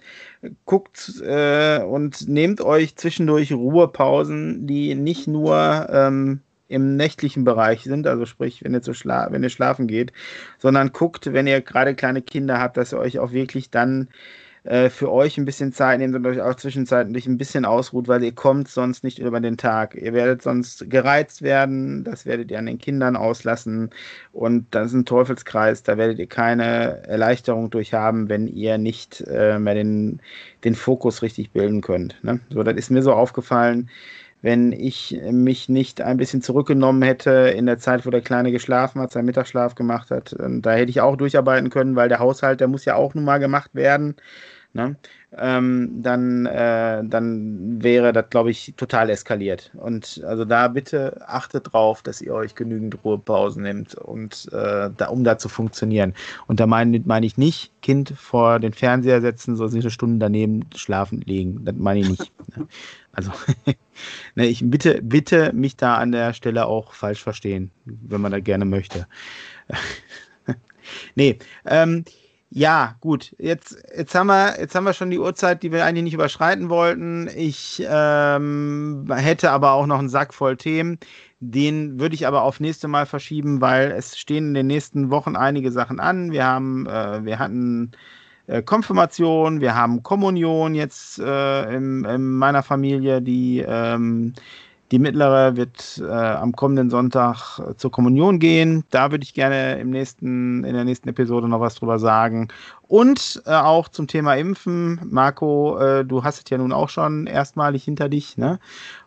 [0.66, 8.06] guckt äh, und nehmt euch zwischendurch Ruhepausen, die nicht nur ähm, im nächtlichen Bereich sind,
[8.06, 10.12] also sprich, wenn ihr, zu schla wenn ihr schlafen geht,
[10.58, 14.08] sondern guckt, wenn ihr gerade kleine Kinder habt, dass ihr euch auch wirklich dann
[14.64, 18.22] äh, für euch ein bisschen Zeit nehmt und euch auch zwischenzeitlich ein bisschen ausruht, weil
[18.22, 19.94] ihr kommt sonst nicht über den Tag.
[19.94, 23.90] Ihr werdet sonst gereizt werden, das werdet ihr an den Kindern auslassen
[24.32, 29.22] und das ist ein Teufelskreis, da werdet ihr keine Erleichterung durch haben, wenn ihr nicht
[29.26, 30.20] äh, mehr den,
[30.64, 32.22] den Fokus richtig bilden könnt.
[32.22, 32.40] Ne?
[32.50, 33.90] So, das ist mir so aufgefallen
[34.42, 39.00] wenn ich mich nicht ein bisschen zurückgenommen hätte in der Zeit, wo der Kleine geschlafen
[39.00, 40.36] hat, seinen Mittagsschlaf gemacht hat.
[40.38, 43.38] Da hätte ich auch durcharbeiten können, weil der Haushalt, der muss ja auch nun mal
[43.38, 44.16] gemacht werden
[44.72, 44.96] ne,
[45.38, 49.70] ähm, dann, äh, dann wäre das, glaube ich, total eskaliert.
[49.74, 55.08] Und also da bitte achtet drauf, dass ihr euch genügend Ruhepausen nehmt, und, äh, da,
[55.08, 56.14] um da zu funktionieren.
[56.46, 60.66] Und da meine mein ich nicht, Kind vor den Fernseher setzen, so eine Stunde daneben
[60.74, 61.64] schlafen legen.
[61.64, 62.32] Das meine ich nicht.
[63.14, 63.30] Also,
[64.36, 68.40] ne, ich bitte, bitte mich da an der Stelle auch falsch verstehen, wenn man da
[68.40, 69.06] gerne möchte.
[71.14, 72.06] nee, ähm,
[72.54, 73.34] ja, gut.
[73.38, 76.68] Jetzt, jetzt, haben wir, jetzt haben wir schon die Uhrzeit, die wir eigentlich nicht überschreiten
[76.68, 77.26] wollten.
[77.34, 80.98] Ich ähm, hätte aber auch noch einen Sack voll Themen.
[81.40, 85.34] Den würde ich aber auf nächste Mal verschieben, weil es stehen in den nächsten Wochen
[85.34, 86.30] einige Sachen an.
[86.30, 87.92] Wir haben, äh, wir hatten
[88.48, 94.34] äh, Konfirmation, wir haben Kommunion jetzt äh, in, in, meiner Familie, die ähm,
[94.92, 98.84] die mittlere wird äh, am kommenden Sonntag äh, zur Kommunion gehen.
[98.90, 102.48] Da würde ich gerne im nächsten, in der nächsten Episode noch was drüber sagen.
[102.82, 105.00] Und äh, auch zum Thema Impfen.
[105.10, 108.36] Marco, äh, du hast es ja nun auch schon erstmalig hinter dich.
[108.36, 108.60] Ne?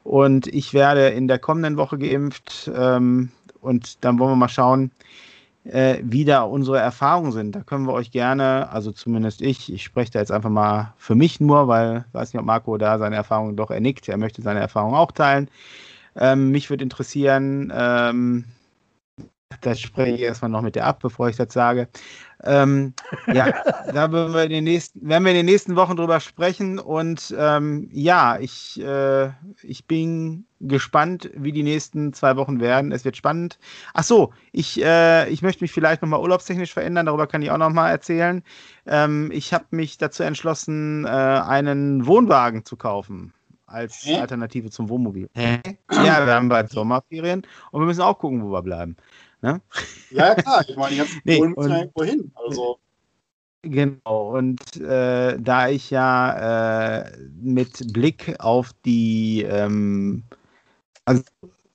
[0.03, 2.71] Und ich werde in der kommenden Woche geimpft.
[2.75, 3.29] Ähm,
[3.61, 4.89] und dann wollen wir mal schauen,
[5.65, 7.55] äh, wie da unsere Erfahrungen sind.
[7.55, 11.15] Da können wir euch gerne, also zumindest ich, ich spreche da jetzt einfach mal für
[11.15, 14.07] mich nur, weil ich weiß nicht, ob Marco da seine Erfahrungen doch ernickt.
[14.07, 15.49] Er möchte seine Erfahrungen auch teilen.
[16.15, 18.45] Ähm, mich würde interessieren, ähm,
[19.61, 21.87] das spreche ich erstmal noch mit dir ab, bevor ich das sage.
[22.43, 22.93] Ähm,
[23.27, 23.51] ja,
[23.91, 26.79] da werden wir, in den nächsten, werden wir in den nächsten Wochen drüber sprechen.
[26.79, 29.31] Und ähm, ja, ich, äh,
[29.63, 32.91] ich bin gespannt, wie die nächsten zwei Wochen werden.
[32.91, 33.59] Es wird spannend.
[33.93, 37.05] Ach so, ich, äh, ich möchte mich vielleicht nochmal urlaubstechnisch verändern.
[37.05, 38.43] Darüber kann ich auch nochmal erzählen.
[38.85, 43.33] Ähm, ich habe mich dazu entschlossen, äh, einen Wohnwagen zu kaufen
[43.67, 44.07] als?
[44.07, 45.29] Alternative zum Wohnmobil.
[45.33, 45.59] Hä?
[45.91, 48.95] Ja, wir haben bald Sommerferien und wir müssen auch gucken, wo wir bleiben.
[49.45, 49.61] Ne?
[50.09, 52.31] Ja, klar, ich meine, die ganzen nee, Polen müssen ja irgendwo hin.
[52.33, 52.79] Also.
[53.61, 60.23] Genau, und äh, da ich ja äh, mit Blick auf die, ähm,
[61.05, 61.21] also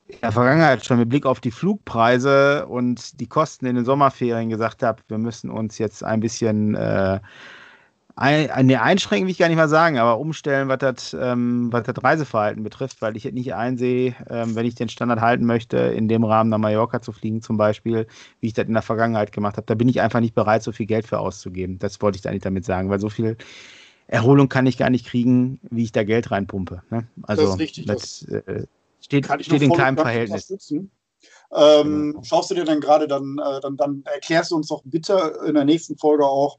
[0.09, 4.51] in der Vergangenheit schon mit Blick auf die Flugpreise und die Kosten in den Sommerferien
[4.51, 7.21] gesagt habe, wir müssen uns jetzt ein bisschen äh,
[8.21, 11.85] ein, ne, einschränken will ich gar nicht mal sagen, aber umstellen, was das, ähm, was
[11.85, 16.07] das Reiseverhalten betrifft, weil ich nicht einsehe, ähm, wenn ich den Standard halten möchte, in
[16.07, 18.07] dem Rahmen nach Mallorca zu fliegen zum Beispiel,
[18.41, 19.67] wie ich das in der Vergangenheit gemacht habe.
[19.67, 21.79] Da bin ich einfach nicht bereit, so viel Geld für auszugeben.
[21.79, 23.39] Das wollte ich eigentlich damit sagen, weil so viel
[24.07, 26.83] Erholung kann ich gar nicht kriegen, wie ich da Geld reinpumpe.
[26.91, 27.07] Ne?
[27.23, 27.87] Also, das ist richtig.
[27.87, 28.67] Das, äh,
[29.01, 30.53] steht, steht in keinem Verhältnis.
[31.53, 32.23] Ähm, genau.
[32.23, 35.55] Schaust du dir dann gerade dann, äh, dann, dann erklärst du uns doch bitte in
[35.55, 36.59] der nächsten Folge auch,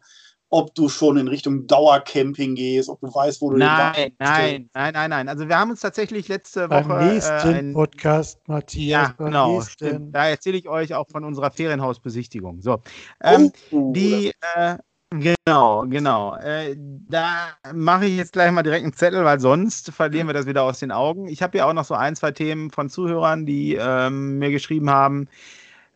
[0.52, 4.94] ob du schon in Richtung Dauercamping gehst, ob du weißt, wo du Nein, nein, nein,
[4.94, 5.30] nein, nein.
[5.30, 6.84] Also wir haben uns tatsächlich letzte Woche.
[6.84, 9.14] Beim nächsten äh, ein, Podcast, Matthias.
[9.18, 9.64] Ja, genau.
[10.12, 12.62] Da erzähle ich euch auch von unserer Ferienhausbesichtigung.
[12.62, 12.82] So.
[13.24, 14.76] Ähm, oh, die, äh,
[15.10, 16.36] genau, genau.
[16.36, 20.48] Äh, da mache ich jetzt gleich mal direkt einen Zettel, weil sonst verlieren wir das
[20.48, 21.30] wieder aus den Augen.
[21.30, 24.90] Ich habe ja auch noch so ein, zwei Themen von Zuhörern, die ähm, mir geschrieben
[24.90, 25.30] haben.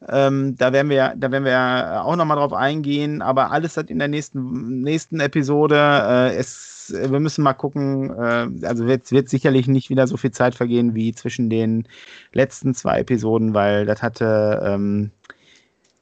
[0.08, 4.00] Ähm, da werden wir, da werden wir auch nochmal drauf eingehen, aber alles hat in
[4.00, 5.76] der nächsten, nächsten Episode.
[5.76, 10.32] Äh, es, wir müssen mal gucken, äh, also wird, wird sicherlich nicht wieder so viel
[10.32, 11.88] Zeit vergehen wie zwischen den
[12.34, 15.12] letzten zwei Episoden, weil das hatte, ähm,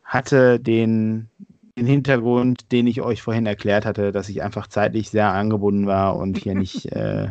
[0.03, 1.29] hatte den,
[1.77, 6.17] den Hintergrund, den ich euch vorhin erklärt hatte, dass ich einfach zeitlich sehr angebunden war
[6.17, 7.29] und hier nicht, äh,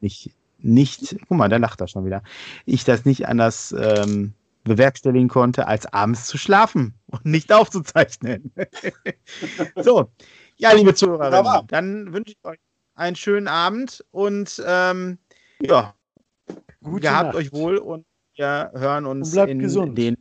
[0.00, 2.22] nicht, nicht, guck mal, da lacht er schon wieder,
[2.64, 4.32] ich das nicht anders ähm,
[4.64, 8.52] bewerkstelligen konnte, als abends zu schlafen und nicht aufzuzeichnen.
[9.76, 10.10] so,
[10.56, 12.58] ja, liebe Zuhörerinnen, dann wünsche ich euch
[12.94, 15.18] einen schönen Abend und ähm,
[15.60, 15.94] ja,
[16.82, 17.36] Gute gehabt Nacht.
[17.36, 18.04] euch wohl und
[18.36, 19.96] wir hören uns in gesund.
[19.96, 20.16] den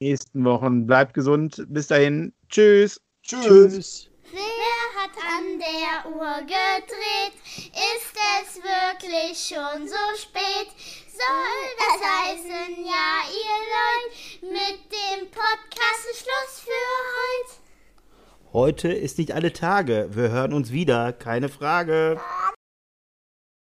[0.00, 0.86] nächsten Wochen.
[0.86, 1.64] Bleibt gesund.
[1.68, 2.32] Bis dahin.
[2.48, 3.00] Tschüss.
[3.22, 3.46] Tschüss.
[3.46, 4.11] Tschüss.
[5.12, 7.32] Hat an der Uhr gedreht?
[7.44, 10.68] Ist es wirklich schon so spät?
[11.08, 16.70] Soll das heißen, ja, ihr Leute, mit dem Podcast Schluss für
[17.18, 18.52] heute?
[18.52, 20.08] Heute ist nicht alle Tage.
[20.12, 22.20] Wir hören uns wieder, keine Frage.